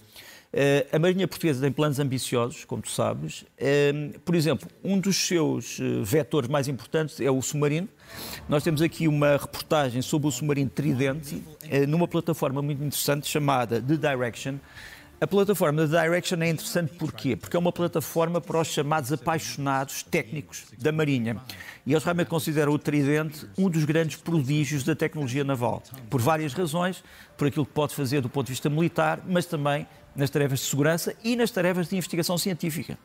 Uh, 0.50 0.96
a 0.96 0.98
Marinha 0.98 1.28
Portuguesa 1.28 1.60
tem 1.60 1.70
planos 1.70 1.98
ambiciosos, 1.98 2.64
como 2.64 2.80
tu 2.80 2.90
sabes. 2.90 3.42
Uh, 3.42 4.18
por 4.20 4.34
exemplo, 4.34 4.66
um 4.82 4.98
dos 4.98 5.16
seus 5.16 5.78
uh, 5.78 6.02
vetores 6.02 6.48
mais 6.48 6.68
importantes 6.68 7.20
é 7.20 7.30
o 7.30 7.42
submarino. 7.42 7.86
Nós 8.48 8.62
temos 8.62 8.80
aqui 8.80 9.06
uma 9.06 9.36
reportagem 9.36 10.00
sobre 10.00 10.28
o 10.28 10.30
submarino 10.30 10.70
Tridente, 10.70 11.42
numa 11.86 12.08
plataforma 12.08 12.62
muito 12.62 12.82
interessante 12.82 13.28
chamada 13.28 13.82
The 13.82 13.96
Direction. 13.96 14.54
A 15.20 15.26
plataforma 15.26 15.84
da 15.84 16.02
Direction 16.04 16.40
é 16.42 16.48
interessante 16.48 16.94
porquê? 16.94 17.34
Porque 17.34 17.56
é 17.56 17.58
uma 17.58 17.72
plataforma 17.72 18.40
para 18.40 18.60
os 18.60 18.68
chamados 18.68 19.12
apaixonados 19.12 20.04
técnicos 20.04 20.66
da 20.78 20.92
Marinha. 20.92 21.38
E 21.84 21.92
eles 21.92 22.04
realmente 22.04 22.28
consideram 22.28 22.70
o 22.70 22.78
Tridente 22.78 23.44
um 23.58 23.68
dos 23.68 23.84
grandes 23.84 24.16
prodígios 24.16 24.84
da 24.84 24.94
tecnologia 24.94 25.42
naval. 25.42 25.82
Por 26.08 26.20
várias 26.20 26.52
razões, 26.54 27.02
por 27.36 27.48
aquilo 27.48 27.66
que 27.66 27.72
pode 27.72 27.96
fazer 27.96 28.20
do 28.20 28.28
ponto 28.28 28.46
de 28.46 28.52
vista 28.52 28.70
militar, 28.70 29.20
mas 29.26 29.44
também 29.44 29.88
nas 30.14 30.30
tarefas 30.30 30.60
de 30.60 30.66
segurança 30.66 31.12
e 31.24 31.34
nas 31.34 31.50
tarefas 31.50 31.88
de 31.88 31.96
investigação 31.96 32.38
científica. 32.38 32.96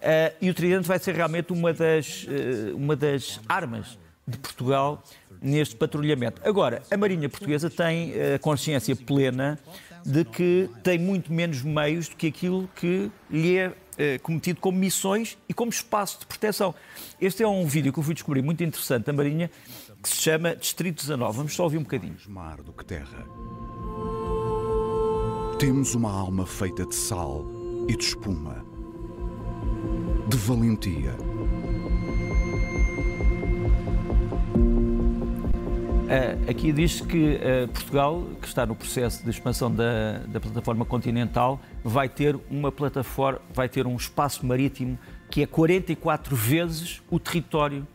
Uh, 0.00 0.34
e 0.40 0.50
o 0.50 0.54
Tridente 0.54 0.88
vai 0.88 0.98
ser 0.98 1.14
realmente 1.14 1.52
uma 1.52 1.72
das, 1.72 2.24
uh, 2.24 2.76
uma 2.76 2.96
das 2.96 3.38
armas 3.48 3.96
de 4.26 4.36
Portugal 4.36 5.00
neste 5.40 5.76
patrulhamento. 5.76 6.40
Agora, 6.44 6.82
a 6.90 6.96
Marinha 6.96 7.28
Portuguesa 7.28 7.70
tem 7.70 8.12
a 8.34 8.38
consciência 8.40 8.96
plena 8.96 9.58
de 10.04 10.24
que 10.24 10.68
tem 10.82 10.98
muito 10.98 11.32
menos 11.32 11.62
meios 11.62 12.08
do 12.08 12.16
que 12.16 12.26
aquilo 12.26 12.68
que 12.74 13.10
lhe 13.30 13.56
é 13.56 13.72
eh, 13.98 14.18
cometido 14.18 14.60
como 14.60 14.78
missões 14.78 15.38
e 15.48 15.54
como 15.54 15.70
espaço 15.70 16.20
de 16.20 16.26
proteção. 16.26 16.74
Este 17.20 17.42
é 17.42 17.48
um 17.48 17.66
vídeo 17.66 17.92
que 17.92 17.98
eu 17.98 18.02
fui 18.02 18.14
descobrir 18.14 18.42
muito 18.42 18.62
interessante 18.62 19.04
da 19.04 19.12
Marinha, 19.12 19.50
que 20.02 20.08
se 20.08 20.16
chama 20.16 20.56
Distrito 20.56 21.00
19. 21.00 21.36
Vamos 21.36 21.54
só 21.54 21.64
ouvir 21.64 21.78
um 21.78 21.82
bocadinho. 21.82 22.16
Mar 22.28 22.62
do 22.62 22.72
que 22.72 22.84
terra. 22.84 23.26
Temos 25.58 25.94
uma 25.94 26.10
alma 26.10 26.46
feita 26.46 26.84
de 26.84 26.94
sal 26.94 27.44
e 27.88 27.96
de 27.96 28.04
espuma, 28.04 28.64
de 30.28 30.36
valentia 30.36 31.31
aqui 36.48 36.72
diz 36.72 37.00
que 37.00 37.36
uh, 37.36 37.68
Portugal, 37.68 38.22
que 38.40 38.46
está 38.46 38.66
no 38.66 38.74
processo 38.74 39.22
de 39.24 39.30
expansão 39.30 39.74
da, 39.74 40.18
da, 40.26 40.40
plataforma 40.40 40.84
continental, 40.84 41.60
vai 41.82 42.08
ter 42.08 42.38
uma 42.50 42.70
plataforma, 42.70 43.40
vai 43.54 43.68
ter 43.68 43.86
um 43.86 43.96
espaço 43.96 44.44
marítimo 44.44 44.98
que 45.30 45.42
é 45.42 45.46
44 45.46 46.36
vezes 46.36 47.02
o 47.10 47.18
território 47.18 47.86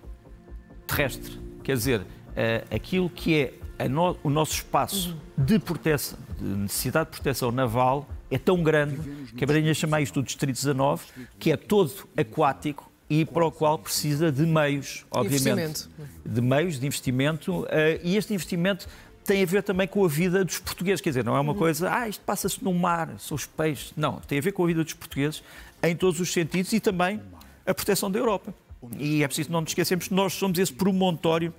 terrestre. 0.87 1.39
Quer 1.63 1.75
dizer, 1.75 2.01
uh, 2.01 2.75
aquilo 2.75 3.09
que 3.09 3.51
é 3.77 3.87
no, 3.87 4.17
o 4.23 4.29
nosso 4.29 4.53
espaço 4.53 5.15
de 5.37 5.59
proteção, 5.59 6.17
de 6.39 6.45
necessidade 6.45 7.11
de 7.11 7.15
proteção 7.17 7.51
naval, 7.51 8.07
é 8.31 8.37
tão 8.37 8.61
grande 8.63 8.97
que 9.35 9.43
a 9.43 9.47
Marinha 9.47 9.73
chama 9.73 10.01
isto 10.01 10.21
do 10.21 10.25
Distrito 10.25 10.55
19, 10.55 11.03
que 11.37 11.51
é 11.51 11.57
todo 11.57 11.91
aquático 12.17 12.86
e 13.09 13.25
para 13.25 13.45
o 13.45 13.51
qual 13.51 13.79
precisa 13.79 14.31
de 14.31 14.45
meios, 14.45 15.05
obviamente. 15.09 15.87
De 16.25 16.41
meios 16.41 16.79
de 16.79 16.85
investimento. 16.85 17.65
Eh, 17.69 18.01
e 18.03 18.17
este 18.17 18.33
investimento 18.33 18.87
tem 19.23 19.43
a 19.43 19.45
ver 19.45 19.63
também 19.63 19.87
com 19.87 20.03
a 20.03 20.07
vida 20.07 20.43
dos 20.43 20.59
portugueses. 20.59 21.01
Quer 21.01 21.09
dizer, 21.09 21.23
não 21.23 21.35
é 21.35 21.39
uma 21.39 21.55
coisa, 21.55 21.91
ah, 21.91 22.07
isto 22.07 22.23
passa-se 22.25 22.63
no 22.63 22.73
mar, 22.73 23.13
são 23.19 23.35
os 23.35 23.45
peixes. 23.45 23.93
Não, 23.95 24.19
tem 24.21 24.39
a 24.39 24.41
ver 24.41 24.51
com 24.51 24.63
a 24.63 24.67
vida 24.67 24.83
dos 24.83 24.93
portugueses 24.93 25.43
em 25.83 25.95
todos 25.95 26.19
os 26.19 26.31
sentidos 26.31 26.73
e 26.73 26.79
também 26.79 27.21
a 27.65 27.73
proteção 27.73 28.09
da 28.09 28.19
Europa. 28.19 28.53
E 28.97 29.23
é 29.23 29.27
preciso 29.27 29.51
não 29.51 29.61
nos 29.61 29.71
esquecermos 29.71 30.07
que 30.07 30.13
nós 30.13 30.33
somos 30.33 30.57
esse 30.59 30.71
promontório 30.71 31.53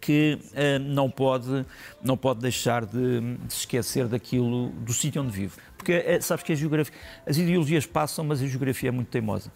que 0.00 0.38
uh, 0.50 0.78
não, 0.80 1.08
pode, 1.08 1.64
não 2.02 2.14
pode 2.14 2.40
deixar 2.40 2.84
de, 2.84 3.20
de 3.20 3.52
se 3.52 3.60
esquecer 3.60 4.06
daquilo, 4.06 4.68
do 4.68 4.92
sítio 4.92 5.22
onde 5.22 5.32
vive. 5.32 5.54
Porque 5.78 5.96
uh, 5.96 6.22
sabes 6.22 6.44
que 6.44 6.52
a 6.52 6.54
geografia, 6.54 6.92
as 7.26 7.38
ideologias 7.38 7.86
passam, 7.86 8.22
mas 8.22 8.42
a 8.42 8.46
geografia 8.46 8.90
é 8.90 8.92
muito 8.92 9.08
teimosa. 9.08 9.50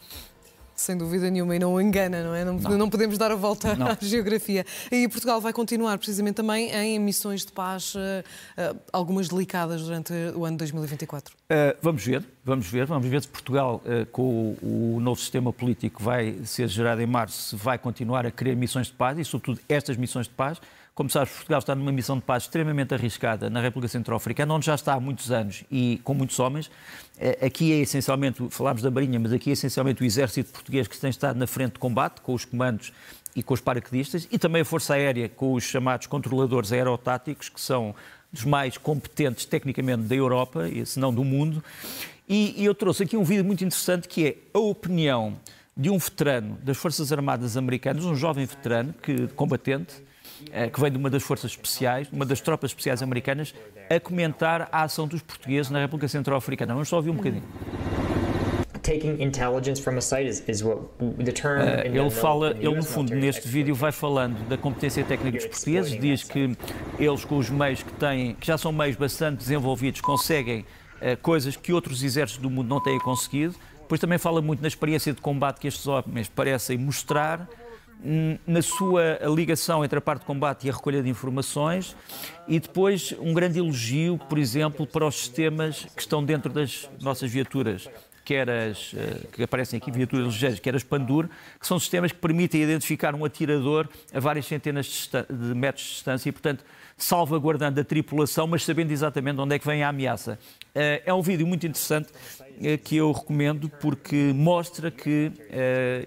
Sem 0.78 0.96
dúvida 0.96 1.28
nenhuma, 1.28 1.56
e 1.56 1.58
não 1.58 1.80
engana, 1.80 2.22
não 2.22 2.32
é? 2.32 2.44
Não, 2.44 2.54
não. 2.54 2.78
não 2.78 2.88
podemos 2.88 3.18
dar 3.18 3.32
a 3.32 3.34
volta 3.34 3.74
não. 3.74 3.88
à 3.90 3.98
geografia. 4.00 4.64
E 4.92 5.08
Portugal 5.08 5.40
vai 5.40 5.52
continuar 5.52 5.98
precisamente 5.98 6.36
também 6.36 6.70
em 6.70 7.00
missões 7.00 7.44
de 7.44 7.50
paz, 7.50 7.96
uh, 7.96 7.98
uh, 7.98 8.78
algumas 8.92 9.28
delicadas 9.28 9.82
durante 9.82 10.12
o 10.36 10.44
ano 10.44 10.56
2024. 10.56 11.34
Uh, 11.34 11.36
eh, 11.50 11.76
vamos 11.82 12.04
ver, 12.04 12.22
vamos 12.44 12.68
ver, 12.68 12.86
vamos 12.86 13.08
ver 13.08 13.22
se 13.22 13.28
Portugal, 13.28 13.82
com 14.12 14.22
o, 14.62 14.94
o, 14.96 15.00
novo 15.00 15.20
sistema 15.20 15.52
político 15.52 15.98
que 15.98 16.04
vai 16.04 16.38
ser 16.44 16.68
gerado 16.68 17.02
em 17.02 17.06
março, 17.06 17.56
vai 17.56 17.76
continuar 17.76 18.24
a 18.24 18.30
querer 18.30 18.54
missões 18.54 18.86
de 18.86 18.92
paz 18.92 19.18
e, 19.18 19.24
sobretudo, 19.24 19.60
estas 19.68 19.96
missões 19.96 20.28
de 20.28 20.34
paz. 20.34 20.60
Como 20.98 21.08
sabes, 21.08 21.32
Portugal 21.32 21.60
está 21.60 21.76
numa 21.76 21.92
missão 21.92 22.16
de 22.16 22.22
paz 22.22 22.42
extremamente 22.42 22.92
arriscada 22.92 23.48
na 23.48 23.60
República 23.60 23.86
Centro-Africana, 23.86 24.52
onde 24.52 24.66
já 24.66 24.74
está 24.74 24.94
há 24.94 25.00
muitos 25.00 25.30
anos 25.30 25.62
e 25.70 26.00
com 26.02 26.12
muitos 26.12 26.40
homens. 26.40 26.68
Eh, 27.20 27.46
aqui 27.46 27.72
é 27.72 27.76
essencialmente, 27.76 28.44
falámos 28.50 28.82
da 28.82 28.90
Marinha, 28.90 29.20
mas 29.20 29.32
aqui 29.32 29.50
é 29.50 29.52
essencialmente 29.52 30.02
o 30.02 30.04
exército 30.04 30.50
português 30.50 30.67
que 30.68 31.00
tem 31.00 31.10
estado 31.10 31.38
na 31.38 31.46
frente 31.46 31.74
de 31.74 31.78
combate, 31.78 32.20
com 32.20 32.34
os 32.34 32.44
comandos 32.44 32.92
e 33.34 33.42
com 33.42 33.54
os 33.54 33.60
paraquedistas, 33.60 34.28
e 34.30 34.38
também 34.38 34.62
a 34.62 34.64
Força 34.64 34.94
Aérea, 34.94 35.28
com 35.28 35.54
os 35.54 35.64
chamados 35.64 36.06
controladores 36.06 36.72
aerotáticos, 36.72 37.48
que 37.48 37.60
são 37.60 37.94
dos 38.32 38.44
mais 38.44 38.76
competentes 38.76 39.44
tecnicamente 39.44 40.02
da 40.02 40.14
Europa, 40.14 40.64
se 40.84 40.98
não 40.98 41.12
do 41.12 41.24
mundo. 41.24 41.62
E, 42.28 42.54
e 42.60 42.64
eu 42.64 42.74
trouxe 42.74 43.04
aqui 43.04 43.16
um 43.16 43.24
vídeo 43.24 43.44
muito 43.44 43.64
interessante 43.64 44.06
que 44.06 44.26
é 44.26 44.36
a 44.52 44.58
opinião 44.58 45.36
de 45.74 45.88
um 45.88 45.96
veterano 45.96 46.58
das 46.62 46.76
Forças 46.76 47.12
Armadas 47.12 47.56
Americanas, 47.56 48.04
um 48.04 48.14
jovem 48.14 48.44
veterano 48.44 48.92
que, 49.00 49.28
combatente, 49.28 49.94
eh, 50.52 50.68
que 50.68 50.80
vem 50.80 50.90
de 50.90 50.98
uma 50.98 51.08
das 51.08 51.22
forças 51.22 51.52
especiais, 51.52 52.08
uma 52.12 52.26
das 52.26 52.40
tropas 52.40 52.70
especiais 52.70 53.02
americanas, 53.02 53.54
a 53.88 53.98
comentar 54.00 54.68
a 54.72 54.82
ação 54.82 55.06
dos 55.06 55.22
portugueses 55.22 55.70
na 55.70 55.78
República 55.78 56.08
Centro-Africana. 56.08 56.74
Vamos 56.74 56.88
só 56.88 56.96
ouvir 56.96 57.10
um 57.10 57.16
bocadinho. 57.16 57.44
Taking 58.88 59.20
intelligence 59.20 59.78
from 59.78 59.98
a 59.98 60.00
site 60.00 60.26
is, 60.26 60.42
is 60.48 60.64
what 60.64 60.80
the 60.98 61.32
term. 61.32 61.60
Uh, 61.60 61.84
ele 61.84 62.10
fala, 62.10 62.56
ele 62.58 62.74
no 62.74 62.82
fundo 62.82 63.14
neste 63.14 63.46
vídeo 63.46 63.74
vai 63.74 63.92
falando 63.92 64.48
da 64.48 64.56
competência 64.56 65.04
técnica 65.04 65.36
dos 65.38 65.46
portugueses, 65.46 66.00
diz 66.00 66.22
que 66.24 66.56
eles 66.98 67.24
com 67.24 67.36
os 67.36 67.50
meios 67.50 67.82
que 67.82 67.92
têm, 67.92 68.34
que 68.34 68.46
já 68.46 68.56
são 68.56 68.72
meios 68.72 68.96
bastante 68.96 69.38
desenvolvidos, 69.38 70.00
conseguem 70.00 70.60
uh, 70.60 71.16
coisas 71.20 71.54
que 71.56 71.72
outros 71.72 72.02
exércitos 72.02 72.42
do 72.42 72.48
mundo 72.48 72.68
não 72.68 72.80
têm 72.82 72.98
conseguido. 72.98 73.54
Depois 73.80 74.00
também 74.00 74.18
fala 74.18 74.40
muito 74.40 74.60
na 74.60 74.68
experiência 74.68 75.12
de 75.12 75.20
combate 75.20 75.60
que 75.60 75.68
estes 75.68 75.86
homens 75.86 76.28
parecem 76.28 76.76
mostrar, 76.76 77.48
hum, 78.04 78.36
na 78.46 78.60
sua 78.60 79.18
ligação 79.34 79.82
entre 79.82 79.98
a 79.98 80.02
parte 80.02 80.20
de 80.20 80.26
combate 80.26 80.66
e 80.66 80.70
a 80.70 80.74
recolha 80.74 81.02
de 81.02 81.08
informações, 81.08 81.96
e 82.46 82.60
depois 82.60 83.14
um 83.18 83.32
grande 83.32 83.58
elogio, 83.58 84.18
por 84.28 84.38
exemplo, 84.38 84.86
para 84.86 85.06
os 85.06 85.14
sistemas 85.14 85.86
que 85.96 86.02
estão 86.02 86.22
dentro 86.22 86.52
das 86.52 86.88
nossas 87.00 87.30
viaturas 87.30 87.88
quer 88.28 88.50
as 88.50 88.92
eh, 88.94 89.26
que 89.32 89.42
aparecem 89.42 89.78
aqui, 89.78 89.90
viaturas 89.90 90.26
ligeiras, 90.26 90.60
quer 90.60 90.76
as 90.76 90.82
Pandur, 90.82 91.30
que 91.58 91.66
são 91.66 91.78
sistemas 91.78 92.12
que 92.12 92.18
permitem 92.18 92.62
identificar 92.62 93.14
um 93.14 93.24
atirador 93.24 93.88
a 94.12 94.20
várias 94.20 94.44
centenas 94.44 95.08
de, 95.30 95.54
metros 95.54 95.86
de 95.86 95.92
distância 95.94 96.28
e, 96.28 96.32
portanto, 96.32 96.62
salvaguardando 96.94 97.80
a 97.80 97.84
tripulação, 97.84 98.46
mas 98.46 98.62
sabendo 98.66 98.92
exatamente 98.92 99.40
onde 99.40 99.54
é 99.54 99.58
que 99.58 99.66
vem 99.66 99.82
a 99.82 99.88
ameaça. 99.88 100.38
Eh, 100.74 101.04
é 101.06 101.14
um 101.14 101.22
vídeo 101.22 101.46
muito 101.46 101.66
interessante 101.66 102.10
eh, 102.60 102.76
que 102.76 102.96
eu 102.96 103.12
recomendo 103.12 103.70
porque 103.80 104.30
mostra 104.34 104.90
que 104.90 105.32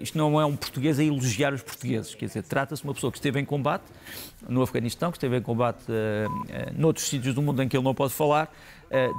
isto 0.00 0.16
não 0.16 0.40
é 0.40 0.46
um 0.46 0.54
português 0.54 1.00
a 1.00 1.02
elogiar 1.02 1.52
os 1.52 1.62
portugueses, 1.62 2.14
quer 2.14 2.26
dizer, 2.26 2.44
trata-se 2.44 2.82
de 2.82 2.88
uma 2.88 2.94
pessoa 2.94 3.10
que 3.10 3.18
esteve 3.18 3.40
em 3.40 3.44
combate 3.44 3.82
no 4.48 4.62
Afeganistão, 4.62 5.10
que 5.10 5.16
esteve 5.16 5.38
em 5.38 5.42
combate 5.42 5.86
noutros 6.76 7.08
sítios 7.08 7.34
do 7.34 7.42
mundo 7.42 7.60
em 7.64 7.68
que 7.68 7.76
ele 7.76 7.84
não 7.84 7.94
pode 7.94 8.12
falar, 8.12 8.48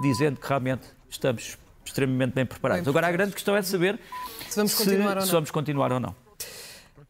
dizendo 0.02 0.40
que 0.40 0.48
realmente 0.48 0.84
estamos 1.10 1.58
extremamente 1.86 2.34
bem 2.34 2.46
preparados. 2.46 2.84
Bem, 2.84 2.90
Agora, 2.90 3.08
a 3.08 3.12
grande 3.12 3.34
questão 3.34 3.56
é 3.56 3.62
de 3.62 3.68
saber 3.68 4.00
se 4.50 4.56
vamos 4.56 4.74
continuar, 4.74 5.22
se, 5.22 5.28
se 5.28 5.34
vamos 5.34 5.52
continuar 5.52 5.92
ou 5.92 6.00
não. 6.00 6.16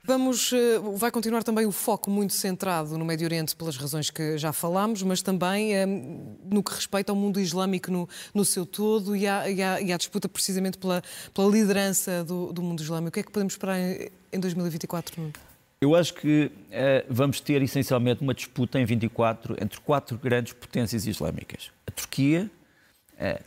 Vamos, 0.06 0.52
eh, 0.52 0.80
vai 0.98 1.10
continuar 1.10 1.44
também 1.44 1.66
o 1.66 1.72
foco 1.72 2.12
muito 2.12 2.34
centrado 2.34 2.98
no 2.98 3.06
Médio 3.06 3.26
Oriente 3.26 3.56
pelas 3.56 3.78
razões 3.78 4.10
que 4.10 4.38
já 4.38 4.52
falámos, 4.52 5.02
mas 5.02 5.22
também 5.22 5.74
eh, 5.74 5.86
no 5.86 6.62
que 6.62 6.74
respeita 6.74 7.14
ao 7.14 7.16
mundo 7.16 7.40
islâmico 7.40 7.90
no, 7.90 8.10
no 8.34 8.44
seu 8.44 8.66
todo 8.66 9.16
e 9.16 9.26
à, 9.26 9.50
e, 9.50 9.62
à, 9.64 9.82
e 9.82 9.94
à, 9.94 9.98
disputa 9.98 10.28
precisamente 10.28 10.78
pela, 10.78 11.02
pela 11.34 11.50
liderança 11.50 12.22
do, 12.22 12.52
do, 12.52 12.62
mundo 12.62 12.82
islâmico. 12.82 13.08
O 13.08 13.12
que 13.14 13.22
é 13.22 13.24
que 13.24 13.32
podemos 13.32 13.54
esperar 13.54 13.80
em, 13.80 14.10
em 14.34 14.40
2024? 14.42 15.32
Eu 15.80 15.96
acho 15.96 16.16
que 16.16 16.52
eh, 16.70 17.06
vamos 17.10 17.40
ter 17.40 17.62
essencialmente 17.62 18.22
uma 18.22 18.34
disputa 18.34 18.78
em 18.78 18.84
24 18.84 19.56
entre 19.64 19.80
quatro 19.80 20.18
grandes 20.18 20.52
potências 20.52 21.08
islâmicas: 21.08 21.72
a 21.88 21.92
Turquia, 21.92 22.52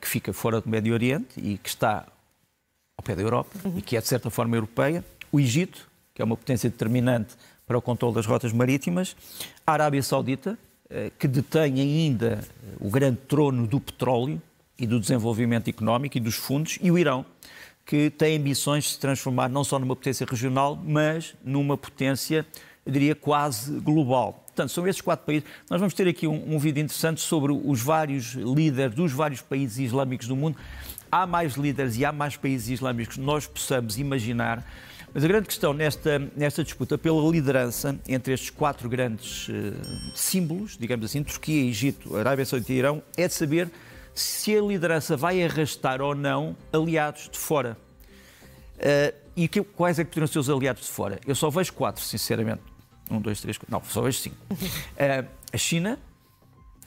que 0.00 0.08
fica 0.08 0.32
fora 0.32 0.60
do 0.60 0.68
Médio 0.68 0.94
Oriente 0.94 1.38
e 1.38 1.58
que 1.58 1.68
está 1.68 2.06
ao 2.96 3.04
pé 3.04 3.14
da 3.14 3.22
Europa 3.22 3.56
uhum. 3.64 3.78
e 3.78 3.82
que 3.82 3.96
é, 3.96 4.00
de 4.00 4.06
certa 4.06 4.30
forma, 4.30 4.56
europeia, 4.56 5.04
o 5.30 5.38
Egito, 5.38 5.88
que 6.14 6.22
é 6.22 6.24
uma 6.24 6.36
potência 6.36 6.70
determinante 6.70 7.34
para 7.66 7.76
o 7.76 7.82
controle 7.82 8.14
das 8.14 8.26
rotas 8.26 8.52
marítimas, 8.52 9.16
a 9.66 9.72
Arábia 9.72 10.02
Saudita, 10.02 10.58
eh, 10.88 11.10
que 11.18 11.26
detém 11.26 11.80
ainda 11.80 12.42
o 12.80 12.88
grande 12.88 13.18
trono 13.28 13.66
do 13.66 13.80
petróleo 13.80 14.40
e 14.78 14.86
do 14.86 15.00
desenvolvimento 15.00 15.68
económico 15.68 16.16
e 16.16 16.20
dos 16.20 16.36
fundos, 16.36 16.78
e 16.80 16.90
o 16.90 16.98
Irão, 16.98 17.26
que 17.84 18.08
tem 18.10 18.36
ambições 18.38 18.84
de 18.84 18.90
se 18.90 18.98
transformar 18.98 19.48
não 19.48 19.64
só 19.64 19.78
numa 19.78 19.96
potência 19.96 20.26
regional, 20.28 20.76
mas 20.76 21.34
numa 21.44 21.76
potência, 21.76 22.46
eu 22.84 22.92
diria, 22.92 23.14
quase 23.14 23.80
global. 23.80 24.45
Portanto, 24.56 24.70
são 24.70 24.88
esses 24.88 25.02
quatro 25.02 25.26
países. 25.26 25.46
Nós 25.68 25.78
vamos 25.78 25.92
ter 25.92 26.08
aqui 26.08 26.26
um, 26.26 26.54
um 26.54 26.58
vídeo 26.58 26.80
interessante 26.80 27.20
sobre 27.20 27.52
os 27.52 27.82
vários 27.82 28.32
líderes 28.32 28.94
dos 28.94 29.12
vários 29.12 29.42
países 29.42 29.78
islâmicos 29.78 30.26
do 30.26 30.34
mundo. 30.34 30.56
Há 31.12 31.26
mais 31.26 31.56
líderes 31.56 31.98
e 31.98 32.06
há 32.06 32.10
mais 32.10 32.36
países 32.38 32.70
islâmicos 32.70 33.16
que 33.16 33.20
nós 33.20 33.46
possamos 33.46 33.98
imaginar. 33.98 34.66
Mas 35.12 35.24
a 35.24 35.28
grande 35.28 35.46
questão 35.46 35.74
nesta, 35.74 36.18
nesta 36.34 36.64
disputa 36.64 36.96
pela 36.96 37.30
liderança 37.30 37.98
entre 38.08 38.32
estes 38.32 38.48
quatro 38.48 38.88
grandes 38.88 39.48
uh, 39.48 39.52
símbolos, 40.14 40.78
digamos 40.78 41.04
assim, 41.04 41.22
Turquia, 41.22 41.68
Egito, 41.68 42.16
Arábia 42.16 42.46
Saudita 42.46 42.72
e 42.72 42.76
Irão, 42.76 43.02
é 43.14 43.28
de 43.28 43.34
saber 43.34 43.70
se 44.14 44.56
a 44.56 44.62
liderança 44.62 45.18
vai 45.18 45.44
arrastar 45.44 46.00
ou 46.00 46.14
não 46.14 46.56
aliados 46.72 47.28
de 47.30 47.38
fora. 47.38 47.76
Uh, 48.78 49.14
e 49.36 49.48
que, 49.48 49.62
quais 49.62 49.98
é 49.98 50.04
que 50.04 50.08
poderiam 50.08 50.26
ser 50.26 50.38
os 50.38 50.48
aliados 50.48 50.82
de 50.82 50.88
fora? 50.88 51.20
Eu 51.26 51.34
só 51.34 51.50
vejo 51.50 51.74
quatro, 51.74 52.02
sinceramente. 52.02 52.75
Um, 53.10 53.20
dois, 53.20 53.40
três, 53.40 53.56
quatro. 53.56 53.72
Não, 53.72 53.82
só 53.84 54.02
vejo 54.02 54.18
cinco. 54.18 54.36
Uh, 54.50 55.26
a 55.52 55.56
China, 55.56 55.98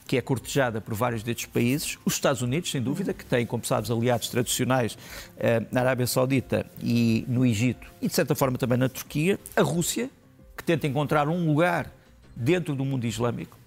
que 0.06 0.16
é 0.16 0.20
cortejada 0.20 0.80
por 0.80 0.94
vários 0.94 1.22
destes 1.22 1.46
países, 1.46 1.98
os 2.04 2.14
Estados 2.14 2.42
Unidos, 2.42 2.70
sem 2.70 2.82
dúvida, 2.82 3.14
que 3.14 3.24
têm 3.24 3.46
como 3.46 3.64
sabes 3.64 3.90
aliados 3.90 4.28
tradicionais 4.28 4.94
uh, 4.94 5.66
na 5.70 5.80
Arábia 5.80 6.06
Saudita 6.06 6.66
e 6.82 7.24
no 7.28 7.46
Egito 7.46 7.86
e 8.02 8.08
de 8.08 8.14
certa 8.14 8.34
forma 8.34 8.58
também 8.58 8.78
na 8.78 8.88
Turquia, 8.88 9.38
a 9.56 9.62
Rússia, 9.62 10.10
que 10.56 10.64
tenta 10.64 10.86
encontrar 10.86 11.28
um 11.28 11.46
lugar 11.46 11.90
dentro 12.36 12.74
do 12.74 12.84
mundo 12.84 13.06
islâmico, 13.06 13.58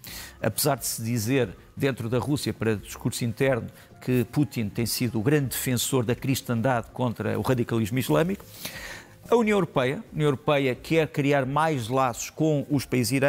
apesar 0.42 0.78
de 0.78 0.86
se 0.86 1.04
dizer 1.04 1.50
dentro 1.76 2.10
da 2.10 2.20
Rússia, 2.20 2.54
para 2.54 2.76
discurso 2.76 3.24
interno, 3.24 3.68
que 4.02 4.26
Putin 4.26 4.70
tem 4.70 4.86
sido 4.86 5.20
o 5.20 5.24
grande 5.24 5.48
defensor 5.48 6.04
da 6.04 6.16
cristandade 6.16 6.88
contra 6.92 7.38
o 7.39 7.42
radicalismo 7.42 7.98
islâmico. 7.98 8.46
A 9.29 9.36
União 9.36 9.55
Europeia, 9.55 10.03
a 10.12 10.13
União 10.13 10.27
Europeia 10.27 10.75
quer 10.75 11.07
criar 11.07 11.45
mais 11.45 11.88
laços 11.88 12.29
com 12.29 12.65
os 12.69 12.86
países 12.86 13.21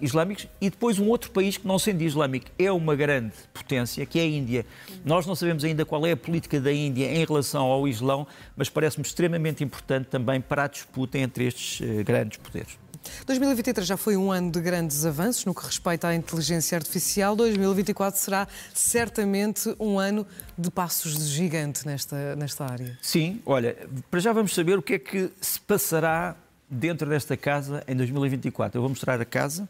islâmicos 0.00 0.48
e 0.60 0.70
depois 0.70 0.98
um 0.98 1.08
outro 1.08 1.30
país 1.30 1.56
que, 1.56 1.66
não 1.66 1.78
sendo 1.78 2.02
islâmico, 2.02 2.50
é 2.58 2.72
uma 2.72 2.96
grande 2.96 3.32
potência, 3.52 4.04
que 4.06 4.18
é 4.18 4.22
a 4.22 4.26
Índia. 4.26 4.66
Nós 5.04 5.26
não 5.26 5.34
sabemos 5.34 5.62
ainda 5.62 5.84
qual 5.84 6.06
é 6.06 6.12
a 6.12 6.16
política 6.16 6.60
da 6.60 6.72
Índia 6.72 7.06
em 7.06 7.24
relação 7.24 7.66
ao 7.66 7.86
Islão, 7.86 8.26
mas 8.56 8.68
parece-me 8.68 9.06
extremamente 9.06 9.62
importante 9.62 10.06
também 10.06 10.40
para 10.40 10.64
a 10.64 10.66
disputa 10.68 11.18
entre 11.18 11.46
estes 11.46 11.80
eh, 11.86 12.02
grandes 12.02 12.38
poderes. 12.38 12.78
2023 13.26 13.86
já 13.86 13.96
foi 13.96 14.16
um 14.16 14.30
ano 14.30 14.50
de 14.50 14.60
grandes 14.60 15.04
avanços 15.04 15.44
no 15.44 15.54
que 15.54 15.64
respeita 15.64 16.08
à 16.08 16.14
inteligência 16.14 16.76
artificial. 16.76 17.36
2024 17.36 18.20
será 18.20 18.48
certamente 18.74 19.74
um 19.78 19.98
ano 19.98 20.26
de 20.56 20.70
passos 20.70 21.16
de 21.16 21.24
gigante 21.26 21.86
nesta, 21.86 22.36
nesta 22.36 22.64
área. 22.64 22.98
Sim, 23.02 23.40
olha, 23.44 23.76
para 24.10 24.20
já 24.20 24.32
vamos 24.32 24.54
saber 24.54 24.78
o 24.78 24.82
que 24.82 24.94
é 24.94 24.98
que 24.98 25.30
se 25.40 25.60
passará 25.60 26.36
dentro 26.70 27.08
desta 27.08 27.36
casa 27.36 27.82
em 27.86 27.96
2024. 27.96 28.76
Eu 28.76 28.82
vou 28.82 28.90
mostrar 28.90 29.20
a 29.20 29.24
casa. 29.24 29.68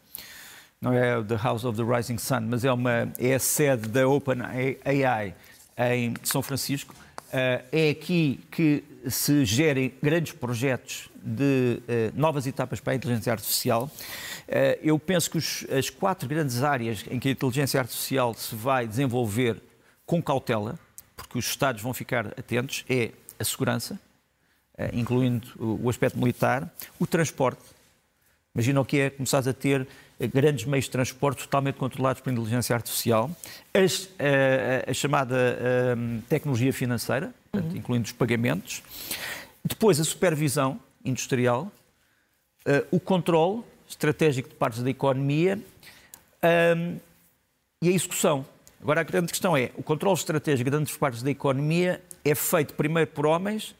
Não 0.80 0.92
é 0.92 1.22
The 1.22 1.36
House 1.36 1.64
of 1.64 1.76
the 1.76 1.96
Rising 1.96 2.18
Sun, 2.18 2.42
mas 2.42 2.64
é, 2.64 2.72
uma, 2.72 3.12
é 3.18 3.34
a 3.34 3.38
sede 3.38 3.88
da 3.88 4.06
OpenAI 4.08 5.34
em 5.76 6.14
São 6.22 6.40
Francisco. 6.42 6.94
Uh, 7.28 7.62
é 7.72 7.90
aqui 7.90 8.40
que 8.50 8.82
se 9.08 9.44
gerem 9.44 9.92
grandes 10.02 10.32
projetos 10.32 11.07
de 11.28 11.80
uh, 11.82 12.12
novas 12.14 12.46
etapas 12.46 12.80
para 12.80 12.94
a 12.94 12.96
inteligência 12.96 13.32
artificial. 13.32 13.84
Uh, 13.84 14.78
eu 14.82 14.98
penso 14.98 15.30
que 15.30 15.38
os, 15.38 15.66
as 15.70 15.90
quatro 15.90 16.28
grandes 16.28 16.62
áreas 16.62 17.04
em 17.10 17.18
que 17.20 17.28
a 17.28 17.32
inteligência 17.32 17.78
artificial 17.78 18.32
se 18.34 18.54
vai 18.54 18.86
desenvolver 18.86 19.60
com 20.06 20.22
cautela, 20.22 20.78
porque 21.16 21.38
os 21.38 21.46
Estados 21.46 21.82
vão 21.82 21.92
ficar 21.92 22.28
atentos, 22.28 22.84
é 22.88 23.10
a 23.38 23.44
segurança, 23.44 24.00
incluindo 24.92 25.48
o, 25.58 25.90
aspecto 25.90 26.18
militar, 26.18 26.72
o 26.98 27.06
transporte. 27.06 27.60
Imagina 28.54 28.80
o 28.80 28.84
que 28.84 28.98
é 29.00 29.10
começar 29.10 29.46
a 29.46 29.52
ter 29.52 29.86
grandes 30.32 30.64
meios 30.64 30.86
de 30.86 30.90
transporte 30.90 31.42
totalmente 31.42 31.74
controlados 31.74 32.22
por 32.22 32.32
inteligência 32.32 32.74
artificial, 32.74 33.30
as, 33.74 34.08
a, 34.18 34.90
a, 34.90 34.94
chamada 34.94 35.36
tecnologia 36.28 36.72
financeira, 36.72 37.34
portanto, 37.52 37.72
uhum. 37.72 37.78
incluindo 37.78 38.06
os 38.06 38.12
pagamentos, 38.12 38.82
depois 39.64 40.00
a 40.00 40.04
supervisão 40.04 40.80
industrial, 41.04 41.70
o 42.90 43.00
controle 43.00 43.62
estratégico 43.88 44.48
de 44.48 44.54
partes 44.54 44.82
da 44.82 44.90
economia 44.90 45.58
e 47.80 47.88
a 47.88 47.92
execução. 47.92 48.44
Agora, 48.80 49.00
a 49.00 49.04
grande 49.04 49.32
questão 49.32 49.56
é, 49.56 49.70
o 49.76 49.82
controle 49.82 50.16
estratégico 50.16 50.64
de 50.64 50.70
grandes 50.70 50.96
partes 50.96 51.22
da 51.22 51.30
economia 51.30 52.02
é 52.24 52.34
feito 52.34 52.74
primeiro 52.74 53.10
por 53.10 53.26
homens 53.26 53.74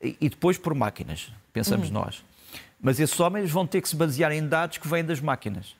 e 0.00 0.28
depois 0.28 0.56
por 0.56 0.74
máquinas, 0.74 1.32
pensamos 1.52 1.88
uhum. 1.88 1.94
nós. 1.94 2.24
Mas 2.80 2.98
esses 2.98 3.18
homens 3.20 3.50
vão 3.50 3.66
ter 3.66 3.80
que 3.80 3.88
se 3.88 3.96
basear 3.96 4.32
em 4.32 4.46
dados 4.46 4.78
que 4.78 4.88
vêm 4.88 5.04
das 5.04 5.20
máquinas. 5.20 5.76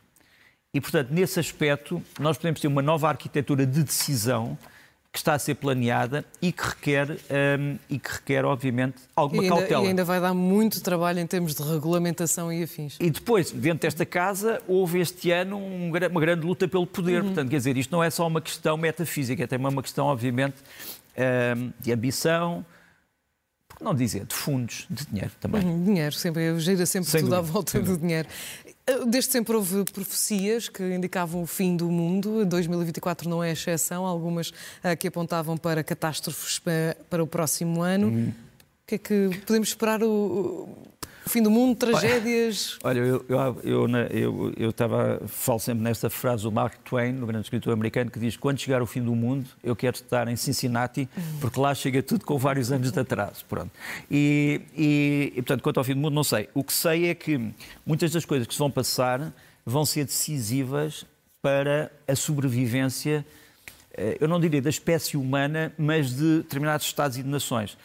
E, 0.75 0.81
portanto, 0.81 1.11
nesse 1.11 1.39
aspecto, 1.41 2.03
nós 2.19 2.37
podemos 2.37 2.61
ter 2.61 2.69
uma 2.69 2.81
nova 2.81 3.09
arquitetura 3.09 3.67
de 3.67 3.83
decisão 3.83 4.57
que 5.13 5.19
está 5.19 5.35
a 5.35 5.39
ser 5.39 5.57
planeada 5.57 6.25
e 6.41 6.51
que 6.51 6.63
requer, 6.63 7.11
um, 7.11 7.79
e 7.91 7.99
que 7.99 8.11
requer 8.11 8.47
obviamente, 8.47 8.97
alguma 9.15 9.43
e 9.43 9.45
ainda, 9.45 9.57
cautela. 9.59 9.85
E 9.85 9.89
ainda 9.89 10.05
vai 10.05 10.19
dar 10.19 10.33
muito 10.33 10.81
trabalho 10.81 11.19
em 11.19 11.27
termos 11.27 11.55
de 11.55 11.63
regulamentação 11.63 12.51
e 12.51 12.63
afins. 12.63 12.97
E 12.99 13.11
depois, 13.11 13.51
dentro 13.51 13.81
desta 13.81 14.07
casa, 14.07 14.63
houve 14.67 15.01
este 15.01 15.31
ano 15.31 15.59
um, 15.59 15.91
uma 15.91 16.21
grande 16.21 16.47
luta 16.47 16.67
pelo 16.67 16.87
poder. 16.87 17.21
Uhum. 17.21 17.27
Portanto, 17.27 17.51
quer 17.51 17.59
dizer, 17.59 17.77
isto 17.77 17.93
não 17.93 18.03
é 18.03 18.09
só 18.09 18.27
uma 18.27 18.41
questão 18.41 18.79
metafísica, 18.79 19.45
é 19.45 19.47
também 19.47 19.69
uma 19.69 19.83
questão, 19.83 20.07
obviamente, 20.07 20.57
um, 21.59 21.71
de 21.79 21.93
ambição, 21.93 22.65
não 23.83 23.95
dizer, 23.95 24.25
de 24.25 24.35
fundos, 24.35 24.87
de 24.89 25.05
dinheiro 25.07 25.33
também. 25.41 25.63
Uhum, 25.63 25.85
dinheiro, 25.85 26.15
sempre, 26.15 26.59
gira 26.59 26.87
sempre 26.87 27.11
Sem 27.11 27.21
tudo 27.23 27.37
dúvida, 27.37 27.49
à 27.49 27.53
volta 27.53 27.81
do 27.81 27.99
dinheiro. 27.99 28.29
Eh, 28.87 29.05
desde 29.07 29.33
sempre 29.33 29.55
houve 29.55 29.85
profecias 29.93 30.69
que 30.69 30.83
indicavam 30.83 31.43
o 31.43 31.47
fim 31.47 31.77
do 31.77 31.91
mundo. 31.91 32.45
2024 32.45 33.29
não 33.29 33.43
é 33.43 33.53
exceção. 33.53 34.05
Algumas 34.05 34.51
uh, 34.51 34.97
que 34.99 35.09
apontavam 35.09 35.57
para 35.57 35.83
catástrofes 35.85 36.59
para, 36.59 36.97
para 37.09 37.23
o 37.23 37.27
próximo 37.27 37.83
ano. 37.83 38.09
Uhum. 38.09 38.29
O 38.29 38.87
que 38.87 38.95
é 38.97 38.99
que 38.99 39.31
podemos 39.47 39.69
esperar? 39.69 40.03
O 40.03 40.69
fim 41.27 41.43
do 41.43 41.51
mundo, 41.51 41.77
tragédias. 41.77 42.79
Olha, 42.83 42.99
eu, 42.99 43.25
eu, 43.29 43.89
eu, 44.11 44.53
eu, 44.57 44.71
estava, 44.71 45.21
falo 45.27 45.59
sempre 45.59 45.83
nesta 45.83 46.11
frase 46.11 46.43
do 46.43 46.53
Mark 46.53 46.75
Twain, 46.85 47.23
o 47.23 47.27
grande 47.27 47.47
escritor 47.47 47.73
americano, 47.73 48.11
que 48.11 48.19
diz: 48.19 48.37
Quando 48.37 48.59
chegar 48.59 48.83
o 48.83 48.87
fim 48.87 49.03
do 49.03 49.15
mundo, 49.15 49.49
eu 49.63 49.77
quero 49.77 49.97
estar 49.97 50.29
em 50.29 50.37
Cincinnati, 50.37 51.09
porque 51.41 51.59
lá 51.59 51.75
chega 51.75 52.03
tudo 52.03 52.25
com 52.25 52.37
vários 52.39 52.73
anos 52.73 52.91
de 52.91 52.99
atraso. 52.99 53.45
Pronto. 53.49 53.71
E, 54.11 54.61
e, 54.77 55.33
e, 55.37 55.43
portanto, 55.43 55.63
quanto 55.63 55.79
ao 55.79 55.85
fim 55.85 55.95
do 55.95 56.01
mundo, 56.01 56.15
não 56.15 56.25
sei. 56.25 56.49
O 56.55 56.63
que 56.65 56.73
sei 56.73 57.09
é 57.09 57.15
que 57.15 57.53
muitas 57.87 58.11
das 58.13 58.25
coisas 58.25 58.47
que 58.47 58.55
se 58.55 58.59
vão 58.59 58.71
passar 58.71 59.33
vão 59.65 59.85
ser 59.85 60.05
decisivas 60.05 61.05
para 61.41 61.91
a 62.07 62.15
sobrevivência 62.15 63.25
eu 64.21 64.27
não 64.27 64.41
diria 64.41 64.63
da 64.63 64.71
espécie 64.71 65.17
humana, 65.17 65.73
mas 65.77 66.15
de 66.15 66.39
determinados 66.39 66.87
Estados 66.87 67.19
e 67.19 67.23
de 67.23 67.29
nações. 67.29 67.77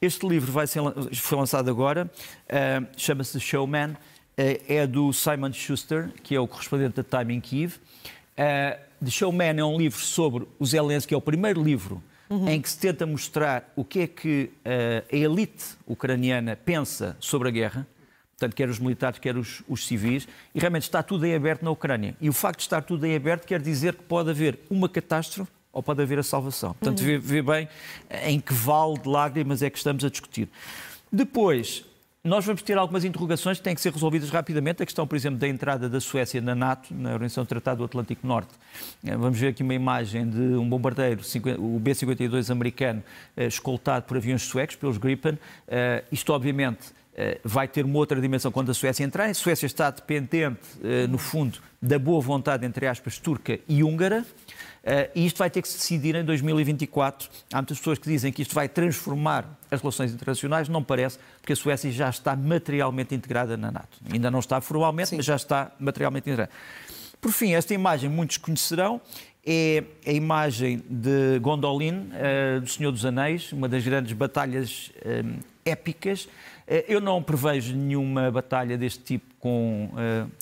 Este 0.00 0.26
livro 0.26 0.52
vai 0.52 0.66
ser, 0.66 0.80
foi 1.14 1.38
lançado 1.38 1.68
agora, 1.68 2.10
uh, 2.46 2.86
chama-se 2.96 3.40
Showman, 3.40 3.90
uh, 3.92 3.96
é 4.36 4.86
do 4.86 5.12
Simon 5.12 5.52
Schuster, 5.52 6.10
que 6.22 6.34
é 6.34 6.40
o 6.40 6.46
correspondente 6.46 7.02
da 7.02 7.18
Time 7.18 7.34
in 7.34 7.40
Kiev. 7.40 7.76
The 8.36 9.10
Showman 9.10 9.58
é 9.58 9.64
um 9.64 9.76
livro 9.76 9.98
sobre 9.98 10.46
o 10.58 10.66
Zelensky, 10.66 11.14
é 11.14 11.16
o 11.16 11.20
primeiro 11.20 11.62
livro 11.62 12.02
uhum. 12.30 12.48
em 12.48 12.60
que 12.60 12.68
se 12.68 12.78
tenta 12.78 13.06
mostrar 13.06 13.72
o 13.74 13.84
que 13.84 14.00
é 14.00 14.06
que 14.06 14.50
a 15.10 15.16
elite 15.16 15.64
ucraniana 15.86 16.54
pensa 16.54 17.16
sobre 17.18 17.48
a 17.48 17.50
guerra, 17.50 17.86
portanto, 18.32 18.54
quer 18.54 18.68
os 18.68 18.78
militares, 18.78 19.18
quer 19.18 19.36
os, 19.36 19.62
os, 19.66 19.86
civis, 19.86 20.28
e 20.54 20.60
realmente 20.60 20.82
está 20.82 21.02
tudo 21.02 21.24
em 21.24 21.34
aberto 21.34 21.62
na 21.62 21.70
Ucrânia. 21.70 22.14
E 22.20 22.28
o 22.28 22.32
facto 22.32 22.58
de 22.58 22.64
estar 22.64 22.82
tudo 22.82 23.06
em 23.06 23.16
aberto 23.16 23.46
quer 23.46 23.60
dizer 23.60 23.94
que 23.94 24.02
pode 24.02 24.30
haver 24.30 24.58
uma 24.70 24.88
catástrofe 24.88 25.50
ou 25.76 25.82
pode 25.82 26.00
haver 26.00 26.18
a 26.18 26.22
salvação. 26.22 26.72
Portanto, 26.72 27.00
uhum. 27.00 27.04
vê, 27.04 27.18
vê 27.18 27.42
bem 27.42 27.68
em 28.24 28.40
que 28.40 28.54
vale 28.54 28.98
de 28.98 29.06
lágrimas 29.06 29.62
é 29.62 29.68
que 29.68 29.76
estamos 29.76 30.02
a 30.06 30.08
discutir. 30.08 30.48
Depois, 31.12 31.84
nós 32.24 32.46
vamos 32.46 32.62
ter 32.62 32.78
algumas 32.78 33.04
interrogações 33.04 33.58
que 33.58 33.64
têm 33.64 33.74
que 33.74 33.80
ser 33.82 33.92
resolvidas 33.92 34.30
rapidamente. 34.30 34.82
A 34.82 34.86
questão, 34.86 35.06
por 35.06 35.16
exemplo, 35.16 35.38
da 35.38 35.46
entrada 35.46 35.86
da 35.86 36.00
Suécia 36.00 36.40
na 36.40 36.54
NATO, 36.54 36.94
na 36.94 37.12
Organização 37.12 37.44
do 37.44 37.46
Tratado 37.46 37.78
do 37.78 37.84
Atlântico 37.84 38.26
Norte. 38.26 38.54
Eh, 39.04 39.14
vamos 39.18 39.38
ver 39.38 39.48
aqui 39.48 39.62
uma 39.62 39.74
imagem 39.74 40.28
de 40.30 40.40
um 40.40 40.66
bombardeiro, 40.66 41.20
o 41.58 41.78
B-52 41.78 42.50
americano, 42.50 43.02
eh, 43.36 43.46
escoltado 43.46 44.06
por 44.06 44.16
aviões 44.16 44.42
suecos, 44.42 44.76
pelos 44.76 44.96
Gripen. 44.96 45.38
Eh, 45.68 46.04
isto, 46.10 46.32
obviamente, 46.32 46.96
vai 47.42 47.66
ter 47.66 47.82
uma 47.82 47.96
outra 47.96 48.20
dimensão 48.20 48.52
quando 48.52 48.70
a 48.70 48.74
Suécia 48.74 49.02
entrar. 49.02 49.24
A 49.24 49.32
Suécia 49.32 49.64
está 49.64 49.90
dependente, 49.90 50.60
no 51.08 51.16
fundo, 51.16 51.60
da 51.80 51.98
boa 51.98 52.20
vontade, 52.20 52.66
entre 52.66 52.86
aspas, 52.86 53.18
turca 53.18 53.58
e 53.66 53.82
húngara. 53.82 54.22
Uh, 54.86 55.10
e 55.16 55.26
isto 55.26 55.38
vai 55.38 55.50
ter 55.50 55.60
que 55.62 55.66
se 55.68 55.78
decidir 55.78 56.14
em 56.14 56.24
2024. 56.24 57.28
Há 57.52 57.56
muitas 57.56 57.76
pessoas 57.76 57.98
que 57.98 58.08
dizem 58.08 58.32
que 58.32 58.42
isto 58.42 58.54
vai 58.54 58.68
transformar 58.68 59.44
as 59.68 59.80
relações 59.80 60.12
internacionais. 60.12 60.68
Não 60.68 60.80
parece, 60.80 61.18
porque 61.40 61.54
a 61.54 61.56
Suécia 61.56 61.90
já 61.90 62.08
está 62.08 62.36
materialmente 62.36 63.12
integrada 63.12 63.56
na 63.56 63.72
NATO. 63.72 63.98
Ainda 64.12 64.30
não 64.30 64.38
está 64.38 64.60
formalmente, 64.60 65.08
Sim. 65.08 65.16
mas 65.16 65.26
já 65.26 65.34
está 65.34 65.72
materialmente 65.80 66.30
integrada. 66.30 66.52
Por 67.20 67.32
fim, 67.32 67.52
esta 67.54 67.74
imagem 67.74 68.08
muitos 68.08 68.36
conhecerão. 68.36 69.00
É 69.44 69.82
a 70.06 70.12
imagem 70.12 70.82
de 70.88 71.40
Gondolin, 71.40 72.10
uh, 72.12 72.60
do 72.60 72.68
Senhor 72.68 72.92
dos 72.92 73.04
Anéis, 73.04 73.52
uma 73.52 73.68
das 73.68 73.84
grandes 73.84 74.12
batalhas 74.12 74.92
uh, 74.98 75.42
épicas. 75.64 76.28
eu 76.86 77.00
não 77.00 77.20
prevejo 77.20 77.74
nenhuma 77.74 78.30
batalha 78.30 78.78
deste 78.78 79.02
tipo 79.02 79.34
com 79.40 79.90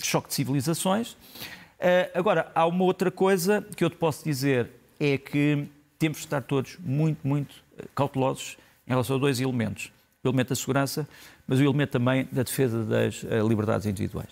choque 0.02 0.28
de 0.28 0.34
civilizações. 0.34 1.16
Uh, 1.84 2.08
agora, 2.18 2.50
há 2.54 2.66
uma 2.66 2.82
outra 2.82 3.10
coisa 3.10 3.60
que 3.76 3.84
eu 3.84 3.90
te 3.90 3.96
posso 3.96 4.24
dizer, 4.24 4.70
é 4.98 5.18
que 5.18 5.68
temos 5.98 6.16
de 6.16 6.24
estar 6.24 6.40
todos 6.40 6.78
muito, 6.80 7.18
muito 7.28 7.62
eh, 7.78 7.84
cautelosos 7.94 8.56
em 8.86 8.90
relação 8.90 9.16
a 9.16 9.18
dois 9.18 9.38
elementos. 9.38 9.92
O 10.22 10.28
elemento 10.28 10.48
da 10.48 10.54
segurança, 10.54 11.06
mas 11.46 11.60
o 11.60 11.62
elemento 11.62 11.90
também 11.90 12.26
da 12.32 12.42
defesa 12.42 12.82
das 12.84 13.22
uh, 13.22 13.46
liberdades 13.46 13.86
individuais. 13.86 14.30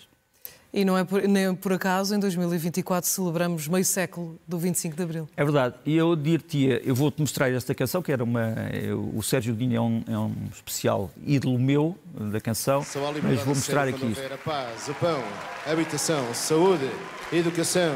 E 0.73 0.83
não 0.83 0.97
é 0.97 1.03
por, 1.03 1.21
nem 1.21 1.53
por 1.53 1.71
acaso, 1.71 2.15
em 2.15 2.19
2024 2.19 3.07
celebramos 3.07 3.67
meio 3.67 3.85
século 3.85 4.39
do 4.47 4.57
25 4.57 4.95
de 4.95 5.03
Abril. 5.03 5.29
É 5.37 5.43
verdade. 5.43 5.75
E 5.85 5.95
eu 5.95 6.15
dir-te, 6.15 6.81
eu 6.83 6.95
vou-te 6.95 7.21
mostrar 7.21 7.51
esta 7.51 7.75
canção, 7.75 8.01
que 8.01 8.11
era 8.11 8.23
uma. 8.23 8.55
Eu, 8.73 9.11
o 9.15 9.21
Sérgio 9.21 9.53
Godinho 9.53 9.77
é 9.77 9.81
um, 9.81 10.03
é 10.07 10.17
um 10.17 10.33
especial 10.51 11.11
ídolo 11.23 11.59
meu 11.59 11.95
da 12.19 12.41
canção, 12.41 12.83
mas 13.21 13.39
vou 13.41 13.53
mostrar 13.53 13.87
aqui. 13.87 14.15
A 14.33 14.37
paz, 14.37 14.87
o 14.87 14.95
pão, 14.95 15.21
a 15.67 15.71
habitação, 15.71 16.33
saúde, 16.33 16.89
educação. 17.31 17.93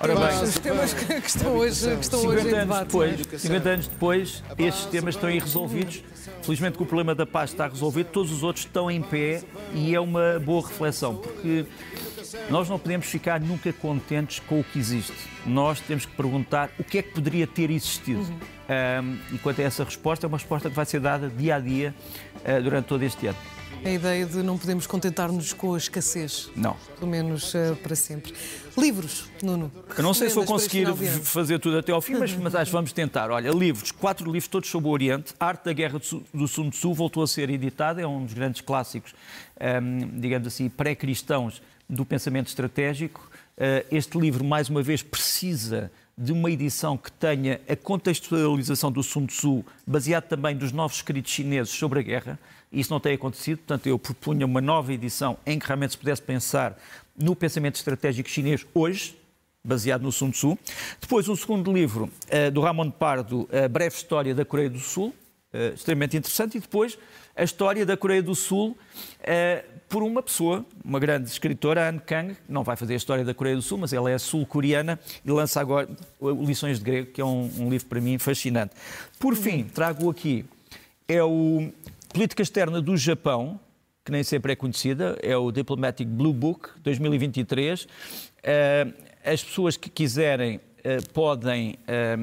Ora 0.00 0.14
bem, 0.16 0.42
os 0.42 0.58
temas 0.58 0.92
que, 0.92 1.12
estão 1.14 1.56
hoje, 1.56 1.96
que 1.96 2.02
estão 2.02 2.20
50 2.20 2.40
hoje 2.40 2.48
em 2.48 2.52
anos 2.52 2.60
debate. 2.60 2.86
Depois, 2.86 3.40
50 3.40 3.68
anos 3.68 3.86
depois, 3.86 4.44
estes 4.58 4.84
temas 4.86 5.14
estão 5.14 5.30
irresolvidos. 5.30 6.02
Felizmente 6.42 6.76
que 6.76 6.82
o 6.82 6.86
problema 6.86 7.14
da 7.14 7.24
paz 7.24 7.50
está 7.50 7.66
resolvido, 7.68 8.08
todos 8.08 8.32
os 8.32 8.42
outros 8.42 8.64
estão 8.66 8.90
em 8.90 9.00
pé 9.00 9.42
e 9.72 9.94
é 9.94 10.00
uma 10.00 10.38
boa 10.44 10.66
reflexão, 10.66 11.16
porque 11.16 11.64
nós 12.50 12.68
não 12.68 12.78
podemos 12.78 13.06
ficar 13.06 13.40
nunca 13.40 13.72
contentes 13.72 14.40
com 14.40 14.60
o 14.60 14.64
que 14.64 14.78
existe. 14.78 15.14
Nós 15.46 15.80
temos 15.80 16.04
que 16.04 16.14
perguntar 16.14 16.70
o 16.78 16.84
que 16.84 16.98
é 16.98 17.02
que 17.02 17.12
poderia 17.12 17.46
ter 17.46 17.70
existido. 17.70 18.20
Uhum. 18.20 18.38
Um, 18.66 19.34
e 19.34 19.38
quanto 19.38 19.60
a 19.60 19.64
essa 19.64 19.84
resposta, 19.84 20.26
é 20.26 20.28
uma 20.28 20.38
resposta 20.38 20.68
que 20.68 20.76
vai 20.76 20.86
ser 20.86 21.00
dada 21.00 21.28
dia 21.28 21.56
a 21.56 21.60
dia 21.60 21.94
uh, 22.36 22.62
durante 22.62 22.86
todo 22.86 23.02
este 23.02 23.26
ano. 23.26 23.38
A 23.84 23.90
ideia 23.90 24.24
de 24.24 24.42
não 24.42 24.56
podemos 24.56 24.86
contentar-nos 24.86 25.52
com 25.52 25.74
a 25.74 25.76
escassez. 25.76 26.50
Não. 26.56 26.74
Pelo 26.98 27.10
menos 27.10 27.52
uh, 27.52 27.76
para 27.82 27.94
sempre. 27.94 28.32
Livros, 28.78 29.28
Nuno. 29.42 29.70
Eu 29.94 30.02
não 30.02 30.14
sei 30.14 30.30
se 30.30 30.34
vou 30.34 30.46
conseguir 30.46 30.86
fazer 31.22 31.58
tudo 31.58 31.76
até 31.76 31.92
ao 31.92 32.00
fim, 32.00 32.14
mas, 32.14 32.32
mas 32.34 32.54
acho 32.54 32.70
que 32.70 32.72
vamos 32.72 32.92
tentar. 32.94 33.30
Olha, 33.30 33.50
livros, 33.50 33.92
quatro 33.92 34.24
livros 34.24 34.48
todos 34.48 34.70
sobre 34.70 34.88
o 34.88 34.90
Oriente. 34.90 35.34
Arte 35.38 35.66
da 35.66 35.72
Guerra 35.74 36.00
do 36.32 36.48
Sun 36.48 36.70
Tzu 36.70 36.94
voltou 36.94 37.22
a 37.22 37.26
ser 37.26 37.50
editado, 37.50 38.00
é 38.00 38.06
um 38.06 38.24
dos 38.24 38.32
grandes 38.32 38.62
clássicos, 38.62 39.12
um, 39.12 39.64
ehm, 39.66 40.18
digamos 40.18 40.48
assim, 40.48 40.70
pré-cristãos 40.70 41.60
do 41.86 42.06
pensamento 42.06 42.48
estratégico. 42.48 43.30
Uh, 43.58 43.86
este 43.90 44.18
livro, 44.18 44.42
mais 44.42 44.70
uma 44.70 44.82
vez, 44.82 45.02
precisa 45.02 45.92
de 46.16 46.32
uma 46.32 46.50
edição 46.50 46.96
que 46.96 47.12
tenha 47.12 47.60
a 47.68 47.76
contextualização 47.76 48.90
do 48.90 49.02
Sun 49.02 49.26
Tzu, 49.26 49.62
baseado 49.86 50.24
também 50.24 50.56
dos 50.56 50.72
novos 50.72 50.96
escritos 50.96 51.30
chineses 51.30 51.74
sobre 51.74 52.00
a 52.00 52.02
guerra. 52.02 52.38
Isso 52.74 52.92
não 52.92 52.98
tem 52.98 53.14
acontecido, 53.14 53.58
portanto, 53.58 53.86
eu 53.86 53.98
propunha 53.98 54.44
uma 54.44 54.60
nova 54.60 54.92
edição 54.92 55.38
em 55.46 55.58
que 55.58 55.66
realmente 55.66 55.92
se 55.92 55.98
pudesse 55.98 56.20
pensar 56.20 56.76
no 57.16 57.36
pensamento 57.36 57.76
estratégico 57.76 58.28
chinês 58.28 58.66
hoje, 58.74 59.16
baseado 59.64 60.02
no 60.02 60.10
Sun 60.10 60.30
Tzu. 60.30 60.58
Depois, 61.00 61.28
um 61.28 61.36
segundo 61.36 61.72
livro 61.72 62.10
uh, 62.26 62.50
do 62.50 62.60
Ramon 62.60 62.90
Pardo, 62.90 63.48
A 63.52 63.68
Breve 63.68 63.94
História 63.94 64.34
da 64.34 64.44
Coreia 64.44 64.68
do 64.68 64.80
Sul, 64.80 65.14
uh, 65.52 65.74
extremamente 65.74 66.16
interessante. 66.16 66.58
E 66.58 66.60
depois, 66.60 66.98
a 67.36 67.44
história 67.44 67.86
da 67.86 67.96
Coreia 67.96 68.22
do 68.22 68.34
Sul 68.34 68.76
uh, 69.20 69.74
por 69.88 70.02
uma 70.02 70.22
pessoa, 70.22 70.66
uma 70.84 70.98
grande 70.98 71.28
escritora, 71.28 71.88
Anne 71.88 72.00
Kang, 72.00 72.36
não 72.48 72.64
vai 72.64 72.74
fazer 72.74 72.94
a 72.94 72.96
história 72.96 73.24
da 73.24 73.32
Coreia 73.32 73.54
do 73.54 73.62
Sul, 73.62 73.78
mas 73.78 73.92
ela 73.92 74.10
é 74.10 74.18
sul-coreana 74.18 74.98
e 75.24 75.30
lança 75.30 75.60
agora 75.60 75.88
Lições 76.20 76.78
de 76.78 76.84
Grego, 76.84 77.12
que 77.12 77.20
é 77.20 77.24
um 77.24 77.68
livro 77.70 77.86
para 77.86 78.00
mim 78.00 78.18
fascinante. 78.18 78.74
Por 79.20 79.36
fim, 79.36 79.62
trago 79.62 80.10
aqui 80.10 80.44
é 81.06 81.22
o 81.22 81.70
Política 82.14 82.40
Externa 82.42 82.80
do 82.80 82.96
Japão, 82.96 83.60
que 84.04 84.12
nem 84.12 84.22
sempre 84.22 84.52
é 84.52 84.56
conhecida, 84.56 85.18
é 85.20 85.36
o 85.36 85.50
Diplomatic 85.50 86.06
Blue 86.06 86.32
Book 86.32 86.68
2023. 86.80 87.88
Eh, 88.40 88.86
as 89.24 89.42
pessoas 89.42 89.76
que 89.76 89.90
quiserem 89.90 90.60
eh, 90.84 90.98
podem 91.12 91.76
eh, 91.88 92.16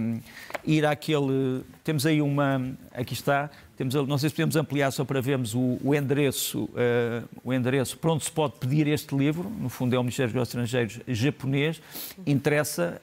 ir 0.66 0.86
àquele. 0.86 1.66
Temos 1.84 2.06
aí 2.06 2.22
uma. 2.22 2.72
Aqui 2.94 3.14
está. 3.14 3.50
Temos, 3.76 3.94
não 3.94 4.18
sei 4.18 4.30
se 4.30 4.36
podemos 4.36 4.56
ampliar 4.56 4.92
só 4.92 5.04
para 5.04 5.20
vermos 5.20 5.54
o, 5.54 5.78
o 5.84 5.94
endereço, 5.94 6.70
o 7.44 7.52
endereço 7.52 7.98
para 7.98 8.14
onde 8.14 8.24
se 8.24 8.32
pode 8.32 8.54
pedir 8.60 8.88
este 8.88 9.14
livro. 9.14 9.50
No 9.50 9.68
fundo, 9.68 9.94
é 9.94 10.00
o 10.00 10.04
Ministério 10.04 10.32
dos 10.32 10.48
Estrangeiros 10.48 11.02
japonês. 11.06 11.82
Interessa. 12.26 13.02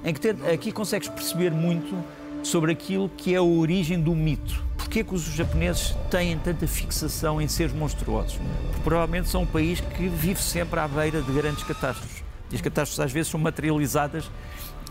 em 0.03 0.15
que 0.15 0.29
aqui 0.51 0.73
consegues 0.73 1.09
perceber 1.09 1.51
muito 1.51 2.03
sobre 2.43 2.73
aquilo 2.73 3.11
que 3.11 3.35
é 3.35 3.37
a 3.37 3.43
origem 3.43 4.01
do 4.01 4.15
mito. 4.15 4.68
Porquê 4.89 5.05
que 5.05 5.15
os 5.15 5.23
japoneses 5.35 5.95
têm 6.11 6.39
tanta 6.39 6.67
fixação 6.67 7.43
em 7.43 7.47
ser 7.47 7.71
monstruosos? 7.75 8.39
Porque 8.69 8.81
provavelmente 8.83 9.29
são 9.29 9.43
um 9.43 9.47
país 9.47 9.81
que 9.81 10.09
vive 10.09 10.41
sempre 10.41 10.81
à 10.81 10.89
beira 10.89 11.21
de 11.21 11.31
grandes 11.31 11.63
catástrofes. 11.63 12.25
E 12.51 12.55
as 12.55 12.63
catástrofes 12.63 12.99
às 12.99 13.13
vezes 13.13 13.31
são 13.31 13.39
materializadas 13.39 14.31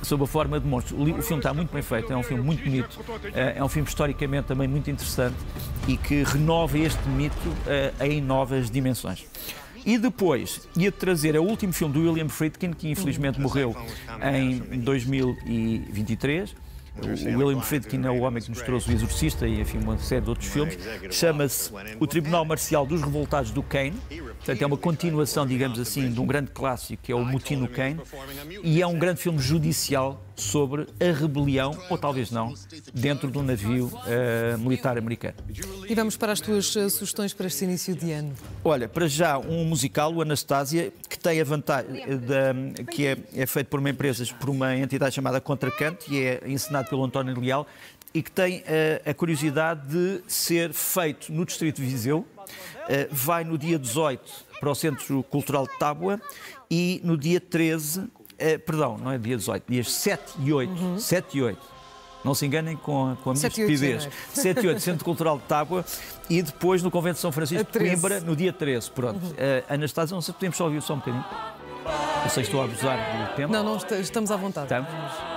sob 0.03 0.23
a 0.23 0.27
forma 0.27 0.59
de 0.59 0.67
monstros. 0.67 0.99
O 1.01 1.21
filme 1.23 1.39
está 1.39 1.51
muito 1.51 1.73
bem 1.73 1.81
feito, 1.81 2.13
é 2.13 2.15
um 2.15 2.21
filme 2.21 2.43
muito 2.43 2.63
bonito, 2.63 3.03
é 3.33 3.63
um 3.63 3.67
filme 3.67 3.89
historicamente 3.89 4.45
também 4.45 4.67
muito 4.67 4.87
interessante 4.87 5.35
e 5.87 5.97
que 5.97 6.21
renova 6.21 6.77
este 6.77 7.09
mito 7.09 7.51
em 7.99 8.21
novas 8.21 8.69
dimensões. 8.69 9.25
E 9.83 9.97
depois 9.97 10.69
ia 10.77 10.91
trazer 10.91 11.35
o 11.39 11.43
último 11.43 11.73
filme 11.73 11.95
do 11.95 12.01
William 12.01 12.29
Friedkin, 12.29 12.71
que 12.71 12.87
infelizmente 12.91 13.41
morreu 13.41 13.75
em 14.21 14.79
2023 14.79 16.55
o 17.01 17.37
William 17.39 17.61
Friedkin 17.61 18.05
é 18.05 18.09
o 18.09 18.19
homem 18.21 18.41
que 18.41 18.49
nos 18.49 18.61
trouxe 18.61 18.89
o 18.89 18.93
Exorcista 18.93 19.47
e, 19.47 19.61
enfim, 19.61 19.77
uma 19.77 19.97
série 19.97 20.21
de 20.21 20.29
outros 20.29 20.47
filmes. 20.49 20.77
Chama-se 21.11 21.71
O 21.99 22.07
Tribunal 22.07 22.45
Marcial 22.45 22.85
dos 22.85 23.01
Revoltados 23.01 23.51
do 23.51 23.61
Kane. 23.63 23.93
Portanto, 24.37 24.61
é 24.61 24.65
uma 24.65 24.77
continuação, 24.77 25.45
digamos 25.45 25.79
assim, 25.79 26.11
de 26.11 26.19
um 26.19 26.25
grande 26.25 26.51
clássico 26.51 27.03
que 27.03 27.11
é 27.11 27.15
o 27.15 27.25
Motim 27.25 27.57
no 27.57 27.67
Kane. 27.67 27.99
E 28.63 28.81
é 28.81 28.87
um 28.87 28.97
grande 28.97 29.19
filme 29.19 29.39
judicial 29.39 30.23
sobre 30.35 30.87
a 30.99 31.11
rebelião, 31.11 31.75
ou 31.89 31.97
talvez 31.97 32.29
não, 32.29 32.53
dentro 32.93 33.29
de 33.31 33.37
um 33.37 33.43
navio 33.43 33.87
uh, 33.87 34.57
militar 34.59 34.97
americano. 34.97 35.35
E 35.89 35.95
vamos 35.95 36.15
para 36.15 36.31
as 36.31 36.39
tuas 36.39 36.75
uh, 36.75 36.89
sugestões 36.89 37.33
para 37.33 37.47
este 37.47 37.65
início 37.65 37.95
de 37.95 38.11
ano. 38.11 38.33
Olha, 38.63 38.87
para 38.87 39.07
já 39.07 39.37
um 39.39 39.65
musical, 39.65 40.13
o 40.13 40.21
Anastasia, 40.21 40.93
que 41.09 41.17
tem 41.17 41.41
a 41.41 41.43
vantagem, 41.43 42.03
uh, 42.03 42.85
que 42.85 43.07
é, 43.07 43.17
é 43.35 43.45
feito 43.47 43.67
por 43.67 43.79
uma 43.79 43.89
empresa, 43.89 44.23
por 44.39 44.49
uma 44.49 44.75
entidade 44.77 45.15
chamada 45.15 45.41
Contracanto, 45.41 46.05
e 46.13 46.21
é 46.21 46.41
encenado 46.45 46.87
pelo 46.87 47.03
António 47.03 47.39
Leal, 47.39 47.65
e 48.17 48.23
que 48.23 48.31
tem 48.31 48.63
a 49.05 49.13
curiosidade 49.13 49.87
de 49.87 50.23
ser 50.27 50.73
feito 50.73 51.31
no 51.31 51.45
Distrito 51.45 51.81
de 51.81 51.87
Viseu, 51.87 52.25
vai 53.11 53.43
no 53.43 53.57
dia 53.57 53.77
18 53.77 54.47
para 54.59 54.71
o 54.71 54.75
Centro 54.75 55.21
Cultural 55.23 55.67
de 55.67 55.77
Tábua 55.77 56.19
e 56.69 56.99
no 57.03 57.17
dia 57.17 57.39
13 57.39 58.09
Uh, 58.37 58.59
perdão, 58.59 58.97
não 58.99 59.11
é 59.11 59.17
dia 59.17 59.35
18, 59.35 59.63
dias 59.67 59.91
7 59.91 60.33
e 60.39 60.53
8. 60.53 60.71
Uhum. 60.71 60.99
7 60.99 61.37
e 61.37 61.41
8. 61.41 61.59
Não 62.23 62.35
se 62.35 62.45
enganem 62.45 62.77
com 62.77 63.11
a, 63.11 63.15
com 63.15 63.31
a 63.31 63.33
minha 63.33 63.47
estupidez. 63.47 64.07
7 64.31 64.63
e 64.63 64.67
8, 64.67 64.79
Centro 64.79 65.03
Cultural 65.03 65.39
de 65.39 65.45
Tábua 65.45 65.83
e 66.29 66.41
depois 66.43 66.83
no 66.83 66.91
Convento 66.91 67.15
de 67.15 67.21
São 67.21 67.31
Francisco 67.31 67.71
de 67.71 67.79
Coimbra, 67.79 68.19
no 68.19 68.35
dia 68.35 68.53
13. 68.53 68.91
Pronto. 68.91 69.25
Uhum. 69.25 69.31
Uh, 69.31 69.73
Anastasia, 69.73 70.13
não 70.13 70.21
sei 70.21 70.33
se 70.33 70.33
podemos 70.33 70.57
só 70.57 70.65
ouvir 70.65 70.81
só 70.83 70.93
um 70.93 70.97
bocadinho. 70.97 71.25
Não 72.21 72.29
sei 72.29 72.43
se 72.43 72.49
estou 72.49 72.61
a 72.61 72.65
abusar 72.65 72.97
do 72.97 73.35
tempo. 73.35 73.51
Não, 73.51 73.63
não, 73.63 73.77
estamos 73.77 74.29
à 74.29 74.35
vontade. 74.35 74.65
Estamos. 74.65 75.36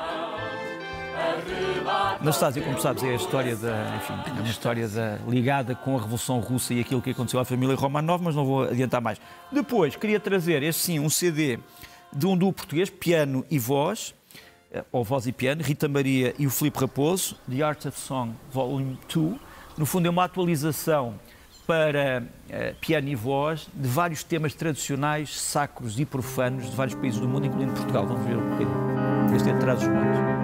Anastasia, 2.21 2.63
como 2.63 2.81
sabes, 2.81 3.03
é 3.03 3.11
a 3.11 3.15
história 3.15 3.57
da, 3.57 3.97
enfim, 3.97 4.13
é 4.27 4.41
uma 4.41 4.49
história 4.49 4.89
da, 4.89 5.17
ligada 5.27 5.75
com 5.75 5.97
a 5.97 6.01
Revolução 6.01 6.39
Russa 6.41 6.75
e 6.75 6.81
aquilo 6.81 7.01
que 7.01 7.11
aconteceu 7.11 7.41
à 7.41 7.45
família 7.45 7.75
Romanov, 7.75 8.23
mas 8.23 8.35
não 8.35 8.45
vou 8.45 8.65
adiantar 8.65 9.01
mais. 9.01 9.21
Depois, 9.51 9.97
queria 9.97 10.21
trazer, 10.21 10.63
este 10.63 10.83
sim, 10.83 10.99
um 10.99 11.09
CD 11.09 11.59
de 12.13 12.27
um 12.27 12.37
duo 12.37 12.53
português, 12.53 12.91
piano 12.91 13.45
e 13.51 13.59
voz, 13.59 14.15
eh, 14.73 14.85
ou 14.93 15.03
voz 15.03 15.27
e 15.27 15.33
piano, 15.33 15.63
Rita 15.63 15.89
Maria 15.89 16.35
e 16.39 16.47
o 16.47 16.51
Filipe 16.51 16.79
Raposo, 16.79 17.37
The 17.49 17.63
Art 17.63 17.87
of 17.87 17.99
Song 17.99 18.35
Volume 18.53 18.99
2. 19.13 19.37
No 19.79 19.87
fundo, 19.87 20.07
é 20.07 20.11
uma 20.11 20.25
atualização 20.25 21.19
para 21.67 22.25
uh, 22.25 22.75
piano 22.81 23.09
e 23.09 23.15
voz 23.15 23.69
de 23.73 23.89
vários 23.89 24.25
temas 24.25 24.55
tradicionais, 24.55 25.41
sacros 25.41 26.01
e 26.01 26.05
profanos 26.05 26.69
de 26.69 26.77
vários 26.77 26.97
países 26.97 27.21
do 27.21 27.29
mundo, 27.29 27.47
incluindo 27.47 27.73
Portugal. 27.75 28.07
Vamos 28.09 28.27
ver 28.27 28.37
um 28.37 28.51
bocadinho. 28.51 29.37
Este 29.37 29.51
é 29.51 29.55
trás 29.55 29.79
dos 29.79 29.89
montes. 29.89 30.40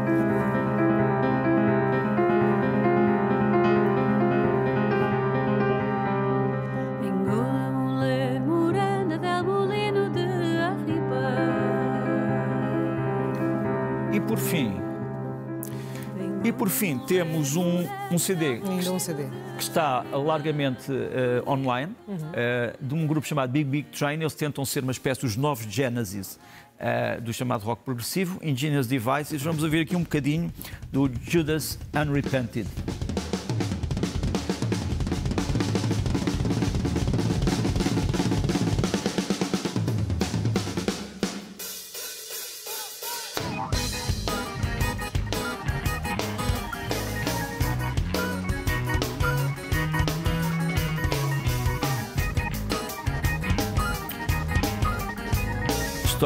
Por 16.66 16.70
fim 16.70 16.98
temos 16.98 17.55
um, 17.55 17.87
um 18.11 18.18
CD, 18.18 18.59
que, 18.59 18.88
um 18.88 18.98
CD 18.98 19.22
que 19.57 19.62
está 19.62 20.02
largamente 20.12 20.90
uh, 20.90 21.48
online, 21.48 21.94
uhum. 22.09 22.16
uh, 22.16 22.85
de 22.85 22.92
um 22.92 23.07
grupo 23.07 23.24
chamado 23.24 23.52
Big 23.52 23.64
Big 23.64 23.88
Train. 23.96 24.14
Eles 24.14 24.35
tentam 24.35 24.64
ser 24.64 24.83
uma 24.83 24.90
espécie 24.90 25.20
dos 25.20 25.37
novos 25.37 25.64
Genesis 25.72 26.40
uh, 26.81 27.20
do 27.20 27.33
chamado 27.33 27.62
rock 27.62 27.85
progressivo, 27.85 28.40
Ingenious 28.42 28.88
Devices. 28.88 29.40
Vamos 29.42 29.62
ouvir 29.62 29.83
aqui 29.83 29.94
um 29.94 30.02
bocadinho 30.02 30.52
do 30.90 31.09
Judas 31.22 31.79
Unrepented. 31.94 32.66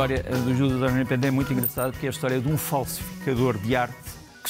História 0.01 0.23
do 0.23 0.55
Judas 0.55 0.83
Arnepende 0.83 1.27
é 1.27 1.31
muito 1.31 1.53
engraçada 1.53 1.93
porque 1.93 2.07
é 2.07 2.09
a 2.09 2.11
história 2.11 2.41
de 2.41 2.49
um 2.49 2.57
falsificador 2.57 3.59
de 3.59 3.77
arte 3.77 3.95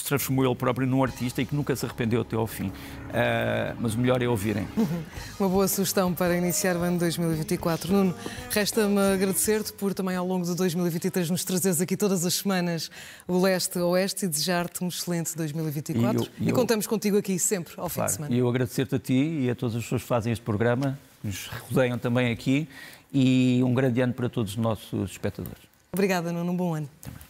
se 0.01 0.09
transformou 0.09 0.45
ele 0.45 0.55
próprio 0.55 0.87
num 0.87 1.03
artista 1.03 1.41
e 1.41 1.47
que 1.47 1.55
nunca 1.55 1.75
se 1.77 1.85
arrependeu 1.85 2.21
até 2.23 2.37
ao 2.37 2.47
fim. 2.47 2.69
Uh, 2.69 3.77
mas 3.79 3.95
o 3.95 3.99
melhor 3.99 4.23
é 4.23 4.29
ouvirem. 4.29 4.67
Uma 5.39 5.49
boa 5.49 5.69
sugestão 5.69 6.13
para 6.13 6.37
iniciar 6.37 6.77
o 6.77 6.81
ano 6.81 6.99
2024. 6.99 7.93
Nuno, 7.93 8.15
resta-me 8.51 8.99
agradecer-te 8.99 9.73
por 9.73 9.95
também 9.95 10.17
ao 10.17 10.27
longo 10.27 10.45
de 10.45 10.55
2023 10.55 11.31
nos 11.31 11.45
trazeres 11.45 11.81
aqui 11.81 11.97
todas 11.97 12.25
as 12.25 12.35
semanas 12.35 12.91
o 13.27 13.41
leste-oeste 13.41 14.27
e 14.27 14.29
desejar-te 14.29 14.83
um 14.85 14.89
excelente 14.89 15.37
2024. 15.37 16.23
E, 16.39 16.45
eu, 16.45 16.49
e, 16.49 16.53
contamos 16.53 16.87
contigo 16.87 17.17
aqui 17.17 17.39
sempre 17.39 17.75
ao 17.77 17.89
claro, 17.89 17.93
fim 17.93 18.05
de 18.07 18.13
semana. 18.13 18.35
E 18.35 18.39
eu 18.39 18.49
agradecer-te 18.49 18.95
a 18.95 18.99
ti 18.99 19.41
e 19.43 19.51
a 19.51 19.55
todas 19.55 19.77
as 19.77 19.83
pessoas 19.83 20.03
que 20.03 20.09
fazem 20.09 20.33
este 20.33 20.45
programa, 20.45 20.99
nos 21.23 21.47
rodeiam 21.47 21.99
também 21.99 22.33
aqui 22.33 22.69
e 23.13 23.61
um 23.65 23.75
grande 23.75 24.01
ano 24.01 24.13
para 24.13 24.29
todos 24.29 24.53
os 24.53 24.57
nossos 24.57 25.11
espectadores. 25.11 25.63
Obrigada, 25.93 26.33
Nuno. 26.33 26.53
Um 26.53 26.57
bom 26.57 26.75
ano. 26.75 26.89
Também. 27.03 27.30